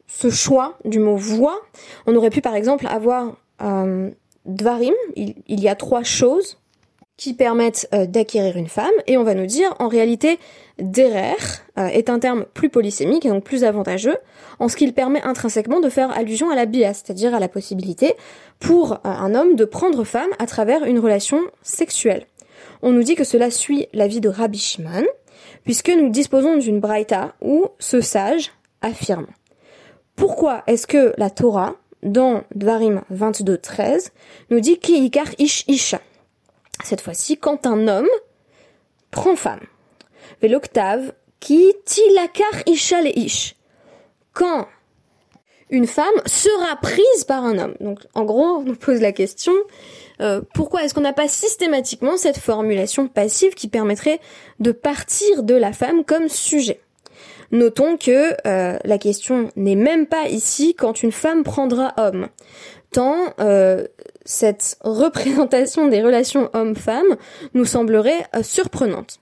ce 0.07 0.31
choix 0.31 0.79
du 0.85 1.01
mot 1.01 1.17
voix. 1.17 1.61
On 2.07 2.15
aurait 2.15 2.31
pu 2.31 2.41
par 2.41 2.55
exemple 2.55 2.87
avoir 2.87 3.37
euh, 3.61 4.11
Dvarim, 4.47 4.95
il, 5.17 5.35
y 5.49 5.69
a 5.69 5.75
trois 5.75 6.03
choses 6.03 6.59
qui 7.16 7.35
permettent 7.35 7.88
euh, 7.94 8.07
d'acquérir 8.07 8.57
une 8.57 8.68
femme, 8.68 8.90
et 9.07 9.16
on 9.16 9.25
va 9.25 9.35
nous 9.35 9.46
dire 9.46 9.75
en 9.79 9.88
réalité 9.88 10.38
Derer 10.79 11.37
est 11.77 12.11
un 12.11 12.18
terme 12.18 12.44
plus 12.55 12.70
polysémique 12.70 13.25
et 13.27 13.29
donc 13.29 13.44
plus 13.44 13.62
avantageux 13.62 14.16
en 14.59 14.68
ce 14.68 14.77
qu'il 14.77 14.94
permet 14.94 15.22
intrinsèquement 15.22 15.81
de 15.81 15.88
faire 15.88 16.11
allusion 16.11 16.51
à 16.51 16.57
la 16.57 16.66
bias, 16.66 17.03
c'est-à-dire 17.05 17.35
à 17.35 17.40
la 17.40 17.48
possibilité 17.48 18.14
pour 18.59 18.98
un 19.05 19.35
homme 19.35 19.55
de 19.55 19.64
prendre 19.64 20.03
femme 20.03 20.31
à 20.38 20.46
travers 20.46 20.85
une 20.85 20.98
relation 20.98 21.40
sexuelle. 21.62 22.25
On 22.83 22.90
nous 22.90 23.03
dit 23.03 23.14
que 23.14 23.25
cela 23.25 23.51
suit 23.51 23.87
l'avis 23.92 24.20
de 24.20 24.29
Rabbi 24.29 24.59
Shimon, 24.59 25.05
puisque 25.64 25.90
nous 25.90 26.09
disposons 26.09 26.57
d'une 26.57 26.81
braïta 26.81 27.35
où 27.40 27.66
ce 27.79 28.01
sage 28.01 28.51
affirme. 28.81 29.27
Pourquoi 30.16 30.62
est-ce 30.66 30.87
que 30.87 31.14
la 31.16 31.31
Torah, 31.31 31.77
dans 32.03 32.42
Dvarim 32.55 33.03
22.13, 33.12 34.09
nous 34.51 34.61
dit 34.61 34.79
ki 34.79 35.05
ikar 35.07 35.29
ish 35.38 35.64
isha 35.68 36.01
Cette 36.83 37.01
fois-ci, 37.01 37.37
quand 37.37 37.66
un 37.66 37.88
homme 37.88 38.09
prend 39.11 39.37
femme. 39.37 39.61
l'octave, 40.42 41.12
ki 41.40 41.75
tilakar 41.85 42.62
isha 42.66 43.03
le 43.03 43.16
ish. 43.18 43.55
Quand 44.33 44.66
une 45.71 45.87
femme 45.87 46.21
sera 46.27 46.77
prise 46.77 47.25
par 47.27 47.45
un 47.45 47.59
homme. 47.59 47.75
Donc 47.81 48.01
en 48.14 48.25
gros, 48.25 48.59
on 48.59 48.62
nous 48.62 48.77
pose 48.77 49.01
la 49.01 49.12
question, 49.12 49.53
euh, 50.21 50.42
pourquoi 50.55 50.85
est-ce 50.85 50.95
qu'on 50.95 51.01
n'a 51.01 51.14
pas 51.14 51.29
systématiquement 51.29 52.16
cette 52.16 52.38
formulation 52.38 53.09
passive 53.09 53.55
qui 53.55 53.68
permettrait 53.68 54.21
de 54.61 54.71
partir 54.71 55.42
de 55.42 55.55
la 55.55 55.73
femme 55.73 56.05
comme 56.05 56.29
sujet? 56.29 56.81
Notons 57.53 57.97
que 57.97 58.35
euh, 58.47 58.79
la 58.85 58.99
question 58.99 59.49
n'est 59.57 59.75
même 59.75 60.07
pas 60.07 60.29
ici 60.29 60.75
quand 60.75 61.03
une 61.03 61.12
femme 61.12 61.42
prendra 61.42 61.95
homme, 61.97 62.29
tant 62.92 63.35
euh, 63.40 63.87
cette 64.25 64.77
représentation 64.81 65.89
des 65.89 66.03
relations 66.03 66.51
homme-femme 66.53 67.17
nous 67.55 67.65
semblerait 67.65 68.27
surprenante. 68.43 69.21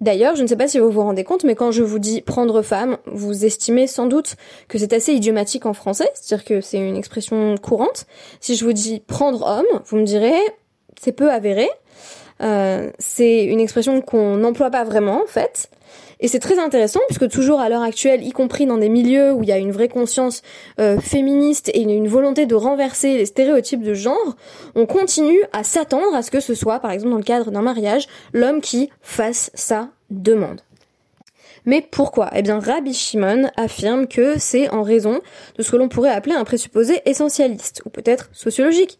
D'ailleurs, 0.00 0.36
je 0.36 0.42
ne 0.42 0.46
sais 0.46 0.56
pas 0.56 0.68
si 0.68 0.78
vous 0.78 0.90
vous 0.90 1.02
rendez 1.02 1.24
compte, 1.24 1.42
mais 1.42 1.56
quand 1.56 1.72
je 1.72 1.82
vous 1.82 1.98
dis 1.98 2.20
prendre 2.20 2.62
femme, 2.62 2.98
vous 3.06 3.44
estimez 3.44 3.88
sans 3.88 4.06
doute 4.06 4.36
que 4.68 4.78
c'est 4.78 4.92
assez 4.92 5.12
idiomatique 5.12 5.66
en 5.66 5.72
français, 5.72 6.08
c'est-à-dire 6.14 6.44
que 6.44 6.60
c'est 6.60 6.78
une 6.78 6.96
expression 6.96 7.56
courante. 7.56 8.06
Si 8.40 8.54
je 8.54 8.64
vous 8.64 8.72
dis 8.72 9.00
prendre 9.00 9.44
homme, 9.44 9.82
vous 9.86 9.96
me 9.96 10.04
direz 10.04 10.36
c'est 11.00 11.12
peu 11.12 11.30
avéré. 11.30 11.68
Euh, 12.40 12.90
c'est 12.98 13.44
une 13.44 13.60
expression 13.60 14.00
qu'on 14.00 14.36
n'emploie 14.36 14.70
pas 14.70 14.84
vraiment 14.84 15.22
en 15.22 15.26
fait. 15.26 15.70
Et 16.20 16.28
c'est 16.28 16.40
très 16.40 16.58
intéressant 16.58 17.00
puisque 17.06 17.28
toujours 17.28 17.60
à 17.60 17.68
l'heure 17.68 17.82
actuelle, 17.82 18.24
y 18.24 18.32
compris 18.32 18.66
dans 18.66 18.78
des 18.78 18.88
milieux 18.88 19.32
où 19.32 19.42
il 19.42 19.48
y 19.48 19.52
a 19.52 19.58
une 19.58 19.70
vraie 19.70 19.88
conscience 19.88 20.42
euh, 20.80 20.98
féministe 20.98 21.70
et 21.74 21.80
une, 21.80 21.90
une, 21.90 22.08
volonté 22.08 22.46
de 22.46 22.54
renverser 22.54 23.16
les 23.16 23.26
stéréotypes 23.26 23.82
de 23.82 23.94
genre, 23.94 24.36
on 24.74 24.86
continue 24.86 25.40
à 25.52 25.62
s'attendre 25.62 26.14
à 26.14 26.22
ce 26.22 26.30
que 26.30 26.40
ce 26.40 26.54
soit, 26.54 26.80
par 26.80 26.90
exemple 26.90 27.10
dans 27.10 27.18
le 27.18 27.22
cadre 27.22 27.50
d'un 27.50 27.62
mariage, 27.62 28.08
l'homme 28.32 28.60
qui 28.60 28.90
fasse 29.00 29.50
sa 29.54 29.90
demande. 30.10 30.60
Mais 31.64 31.82
pourquoi? 31.82 32.30
Eh 32.34 32.42
bien, 32.42 32.58
Rabbi 32.58 32.94
Shimon 32.94 33.50
affirme 33.56 34.06
que 34.06 34.38
c'est 34.38 34.68
en 34.70 34.82
raison 34.82 35.20
de 35.56 35.62
ce 35.62 35.70
que 35.70 35.76
l'on 35.76 35.88
pourrait 35.88 36.10
appeler 36.10 36.34
un 36.34 36.44
présupposé 36.44 37.00
essentialiste, 37.04 37.82
ou 37.84 37.90
peut-être 37.90 38.30
sociologique. 38.32 38.98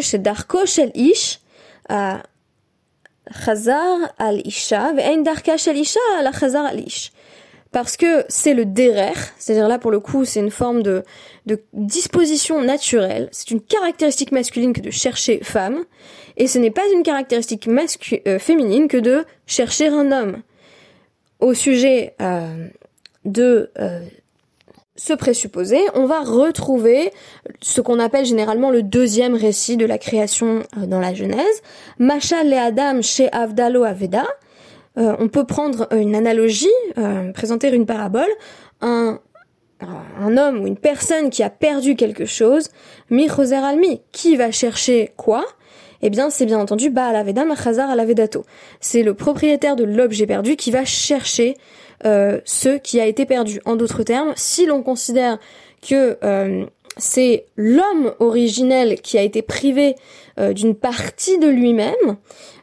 Chez 0.00 0.18
Darko 0.18 0.66
Shel 0.66 0.90
Ish, 0.94 1.40
Chazar 1.88 2.22
al 4.18 4.46
Isha, 4.46 4.92
Darka 5.22 5.56
Shel 5.56 5.76
Isha 5.76 6.00
la 6.22 6.32
Chazar 6.32 6.66
al 6.66 6.80
Ish. 6.80 7.12
Parce 7.70 7.98
que 7.98 8.24
c'est 8.28 8.54
le 8.54 8.64
derer, 8.64 9.12
c'est-à-dire 9.38 9.68
là 9.68 9.78
pour 9.78 9.90
le 9.90 10.00
coup 10.00 10.24
c'est 10.24 10.40
une 10.40 10.50
forme 10.50 10.82
de, 10.82 11.02
de 11.44 11.62
disposition 11.74 12.62
naturelle, 12.62 13.28
c'est 13.30 13.50
une 13.50 13.60
caractéristique 13.60 14.32
masculine 14.32 14.72
que 14.72 14.80
de 14.80 14.90
chercher 14.90 15.40
femme, 15.42 15.84
et 16.38 16.46
ce 16.46 16.58
n'est 16.58 16.70
pas 16.70 16.88
une 16.94 17.02
caractéristique 17.02 17.68
euh, 18.26 18.38
féminine 18.38 18.88
que 18.88 18.96
de 18.96 19.24
chercher 19.46 19.88
un 19.88 20.12
homme. 20.12 20.42
Au 21.40 21.54
sujet 21.54 22.14
euh, 22.20 22.68
de 23.24 23.70
euh, 23.78 24.00
ce 24.96 25.12
présupposé, 25.12 25.78
on 25.94 26.06
va 26.06 26.20
retrouver 26.20 27.12
ce 27.60 27.80
qu'on 27.80 28.00
appelle 28.00 28.24
généralement 28.24 28.70
le 28.70 28.82
deuxième 28.82 29.34
récit 29.34 29.76
de 29.76 29.86
la 29.86 29.98
création 29.98 30.64
dans 30.76 30.98
la 30.98 31.14
Genèse, 31.14 31.62
Machal 31.98 32.52
et 32.52 32.56
Adam 32.56 33.02
chez 33.02 33.30
Avdalo 33.32 33.84
Aveda. 33.84 34.26
on 34.96 35.28
peut 35.28 35.44
prendre 35.44 35.86
une 35.94 36.16
analogie, 36.16 36.66
présenter 37.32 37.72
une 37.72 37.86
parabole, 37.86 38.26
un, 38.80 39.20
un 39.80 40.36
homme 40.36 40.60
ou 40.60 40.66
une 40.66 40.76
personne 40.76 41.30
qui 41.30 41.42
a 41.42 41.50
perdu 41.50 41.94
quelque 41.94 42.24
chose, 42.24 42.70
mi 43.10 43.28
almi, 43.28 44.02
qui 44.12 44.36
va 44.36 44.50
chercher 44.50 45.12
quoi? 45.16 45.44
Eh 46.02 46.10
bien 46.10 46.30
c'est 46.30 46.46
bien 46.46 46.58
entendu 46.58 46.90
Baal 46.90 47.24
Machazar 47.46 47.90
Alavedato. 47.90 48.44
C'est 48.80 49.02
le 49.02 49.14
propriétaire 49.14 49.76
de 49.76 49.84
l'objet 49.84 50.26
perdu 50.26 50.56
qui 50.56 50.70
va 50.70 50.84
chercher 50.84 51.56
euh, 52.04 52.40
ce 52.44 52.78
qui 52.78 53.00
a 53.00 53.06
été 53.06 53.26
perdu. 53.26 53.60
En 53.64 53.76
d'autres 53.76 54.02
termes, 54.02 54.32
si 54.36 54.66
l'on 54.66 54.82
considère 54.82 55.38
que 55.82 56.18
euh, 56.22 56.66
c'est 56.98 57.46
l'homme 57.56 58.12
originel 58.18 59.00
qui 59.00 59.16
a 59.18 59.22
été 59.22 59.42
privé 59.42 59.94
euh, 60.38 60.52
d'une 60.52 60.74
partie 60.74 61.38
de 61.38 61.48
lui-même. 61.48 62.16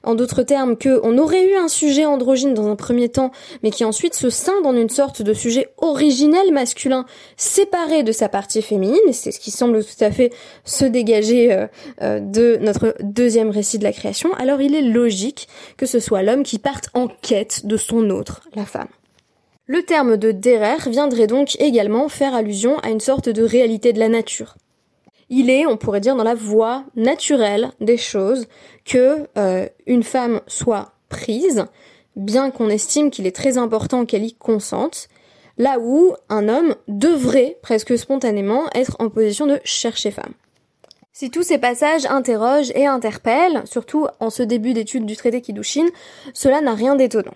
En 0.04 0.14
d'autres 0.14 0.44
termes, 0.44 0.78
qu'on 0.78 1.18
aurait 1.18 1.50
eu 1.50 1.56
un 1.56 1.68
sujet 1.68 2.06
androgyne 2.06 2.54
dans 2.54 2.68
un 2.68 2.76
premier 2.76 3.10
temps, 3.10 3.32
mais 3.64 3.72
qui 3.72 3.84
ensuite 3.84 4.14
se 4.14 4.30
scinde 4.30 4.66
en 4.66 4.76
une 4.76 4.90
sorte 4.90 5.24
de 5.24 5.34
sujet 5.34 5.70
originel 5.78 6.54
masculin 6.54 7.06
séparé 7.38 8.04
de 8.04 8.12
sa 8.12 8.30
partie 8.30 8.62
féminine, 8.62 9.00
c'est 9.12 9.32
ce 9.32 9.40
qui 9.40 9.50
semble 9.50 9.84
tout 9.84 10.04
à 10.04 10.12
fait 10.12 10.32
se 10.64 10.86
dégager 10.86 11.52
euh, 11.52 11.66
euh, 12.04 12.20
de 12.20 12.58
notre 12.62 12.96
deuxième 13.02 13.50
récit 13.50 13.80
de 13.80 13.84
la 13.84 13.94
création, 13.94 14.32
alors 14.36 14.62
il 14.62 14.76
est 14.76 14.82
logique 14.82 15.48
que 15.76 15.88
ce 15.88 16.00
soit 16.00 16.22
l'homme 16.22 16.44
qui 16.44 16.60
parte 16.60 16.90
en 16.94 17.08
quête 17.08 17.66
de 17.66 17.78
son 17.78 18.10
autre, 18.12 18.42
la 18.54 18.66
femme. 18.66 18.88
Le 19.68 19.82
terme 19.82 20.18
de 20.18 20.32
derer 20.32 20.78
viendrait 20.88 21.26
donc 21.26 21.60
également 21.60 22.08
faire 22.08 22.36
allusion 22.36 22.78
à 22.80 22.90
une 22.90 23.00
sorte 23.00 23.30
de 23.30 23.44
réalité 23.44 23.94
de 23.94 24.00
la 24.00 24.10
nature. 24.10 24.56
Il 25.30 25.50
est, 25.50 25.66
on 25.66 25.76
pourrait 25.76 26.02
dire, 26.02 26.16
dans 26.16 26.24
la 26.24 26.36
voie 26.36 26.86
naturelle 26.96 27.72
des 27.82 27.98
choses 27.98 28.48
que 28.86 29.28
euh, 29.40 29.68
une 29.88 30.04
femme 30.04 30.42
soit 30.46 30.94
prise, 31.10 31.66
bien 32.16 32.52
qu'on 32.52 32.70
estime 32.70 33.10
qu'il 33.10 33.26
est 33.26 33.36
très 33.36 33.58
important 33.58 34.06
qu'elle 34.06 34.24
y 34.24 34.36
consente, 34.36 35.08
là 35.58 35.78
où 35.80 36.14
un 36.30 36.48
homme 36.48 36.76
devrait 36.88 37.58
presque 37.64 37.98
spontanément 37.98 38.66
être 38.76 38.96
en 39.00 39.10
position 39.10 39.48
de 39.48 39.60
chercher 39.64 40.12
femme. 40.12 40.34
Si 41.12 41.32
tous 41.32 41.44
ces 41.44 41.58
passages 41.58 42.06
interrogent 42.06 42.72
et 42.76 42.86
interpellent, 42.86 43.64
surtout 43.66 44.06
en 44.20 44.30
ce 44.30 44.44
début 44.44 44.74
d'étude 44.74 45.06
du 45.06 45.16
traité 45.16 45.42
Kiddushin, 45.42 45.88
cela 46.34 46.62
n'a 46.62 46.76
rien 46.76 46.96
d'étonnant. 46.96 47.34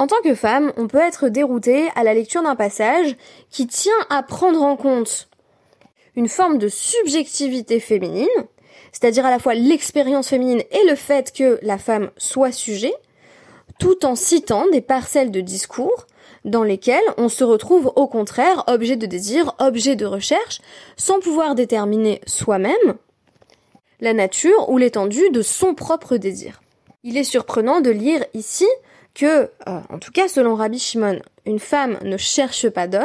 En 0.00 0.06
tant 0.06 0.22
que 0.24 0.34
femme, 0.34 0.72
on 0.78 0.86
peut 0.86 0.96
être 0.96 1.28
dérouté 1.28 1.90
à 1.94 2.04
la 2.04 2.14
lecture 2.14 2.42
d'un 2.42 2.56
passage 2.56 3.14
qui 3.50 3.66
tient 3.66 3.92
à 4.08 4.22
prendre 4.22 4.62
en 4.62 4.74
compte 4.74 5.28
une 6.16 6.26
forme 6.26 6.56
de 6.56 6.68
subjectivité 6.68 7.80
féminine, 7.80 8.26
c'est-à-dire 8.92 9.26
à 9.26 9.30
la 9.30 9.38
fois 9.38 9.52
l'expérience 9.52 10.28
féminine 10.28 10.62
et 10.70 10.88
le 10.88 10.94
fait 10.94 11.34
que 11.34 11.58
la 11.60 11.76
femme 11.76 12.10
soit 12.16 12.50
sujet, 12.50 12.94
tout 13.78 14.06
en 14.06 14.14
citant 14.14 14.64
des 14.72 14.80
parcelles 14.80 15.30
de 15.30 15.42
discours 15.42 16.06
dans 16.46 16.62
lesquelles 16.62 16.98
on 17.18 17.28
se 17.28 17.44
retrouve 17.44 17.92
au 17.94 18.06
contraire 18.06 18.64
objet 18.68 18.96
de 18.96 19.04
désir, 19.04 19.54
objet 19.58 19.96
de 19.96 20.06
recherche, 20.06 20.62
sans 20.96 21.20
pouvoir 21.20 21.54
déterminer 21.54 22.22
soi-même 22.26 22.94
la 24.00 24.14
nature 24.14 24.70
ou 24.70 24.78
l'étendue 24.78 25.28
de 25.28 25.42
son 25.42 25.74
propre 25.74 26.16
désir. 26.16 26.62
Il 27.04 27.18
est 27.18 27.24
surprenant 27.24 27.82
de 27.82 27.90
lire 27.90 28.24
ici 28.32 28.66
que, 29.14 29.50
euh, 29.68 29.80
en 29.88 29.98
tout 29.98 30.12
cas 30.12 30.28
selon 30.28 30.54
Rabbi 30.54 30.78
Shimon, 30.78 31.20
une 31.46 31.58
femme 31.58 31.98
ne 32.04 32.16
cherche 32.16 32.68
pas 32.68 32.86
d'homme, 32.86 33.04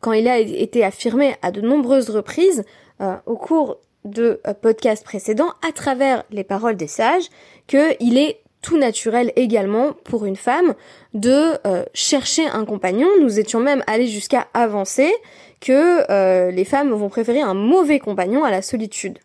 quand 0.00 0.12
il 0.12 0.28
a 0.28 0.38
été 0.38 0.84
affirmé 0.84 1.34
à 1.42 1.50
de 1.50 1.60
nombreuses 1.60 2.10
reprises 2.10 2.64
euh, 3.00 3.16
au 3.26 3.36
cours 3.36 3.78
de 4.04 4.40
euh, 4.46 4.54
podcasts 4.54 5.04
précédents, 5.04 5.52
à 5.66 5.72
travers 5.72 6.24
les 6.30 6.44
paroles 6.44 6.76
des 6.76 6.86
sages, 6.86 7.28
qu'il 7.66 8.18
est 8.18 8.40
tout 8.62 8.78
naturel 8.78 9.32
également 9.34 9.92
pour 10.04 10.24
une 10.24 10.36
femme 10.36 10.74
de 11.14 11.58
chercher 11.94 12.46
un 12.46 12.64
compagnon. 12.64 13.08
Nous 13.20 13.40
étions 13.40 13.58
même 13.58 13.82
allés 13.88 14.06
jusqu'à 14.06 14.46
avancer 14.54 15.12
que 15.60 16.48
les 16.48 16.64
femmes 16.64 16.92
vont 16.92 17.08
préférer 17.08 17.40
un 17.40 17.54
mauvais 17.54 17.98
compagnon 17.98 18.44
à 18.44 18.52
la 18.52 18.62
solitude. 18.62 19.18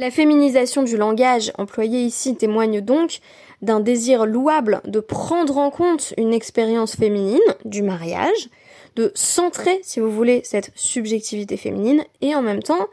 La 0.00 0.10
féminisation 0.10 0.82
du 0.82 0.96
langage 0.96 1.52
employé 1.58 2.02
ici 2.02 2.34
témoigne 2.34 2.80
donc 2.80 3.20
d'un 3.62 3.80
désir 3.80 4.26
louable 4.26 4.80
de 4.84 5.00
prendre 5.00 5.58
en 5.58 5.70
compte 5.70 6.14
une 6.16 6.32
expérience 6.32 6.96
féminine 6.96 7.38
du 7.64 7.82
mariage, 7.82 8.48
de 8.96 9.12
centrer, 9.14 9.80
si 9.82 10.00
vous 10.00 10.10
voulez, 10.10 10.42
cette 10.44 10.72
subjectivité 10.74 11.56
féminine, 11.56 12.04
et 12.20 12.34
en 12.34 12.42
même 12.42 12.62
temps, 12.62 12.86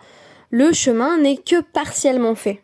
le 0.49 0.73
chemin 0.73 1.17
n'est 1.17 1.37
que 1.37 1.61
partiellement 1.61 2.35
fait. 2.35 2.61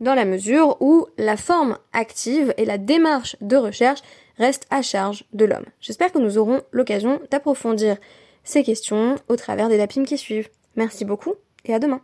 Dans 0.00 0.14
la 0.14 0.24
mesure 0.24 0.76
où 0.80 1.06
la 1.16 1.36
forme 1.36 1.78
active 1.92 2.54
et 2.56 2.64
la 2.64 2.78
démarche 2.78 3.36
de 3.40 3.56
recherche 3.56 4.00
restent 4.36 4.66
à 4.70 4.82
charge 4.82 5.24
de 5.32 5.44
l'homme. 5.44 5.66
J'espère 5.80 6.12
que 6.12 6.18
nous 6.18 6.38
aurons 6.38 6.62
l'occasion 6.70 7.20
d'approfondir 7.30 7.96
ces 8.44 8.62
questions 8.62 9.16
au 9.28 9.36
travers 9.36 9.68
des 9.68 9.76
lapines 9.76 10.06
qui 10.06 10.16
suivent. 10.16 10.48
Merci 10.76 11.04
beaucoup 11.04 11.34
et 11.64 11.74
à 11.74 11.80
demain. 11.80 12.00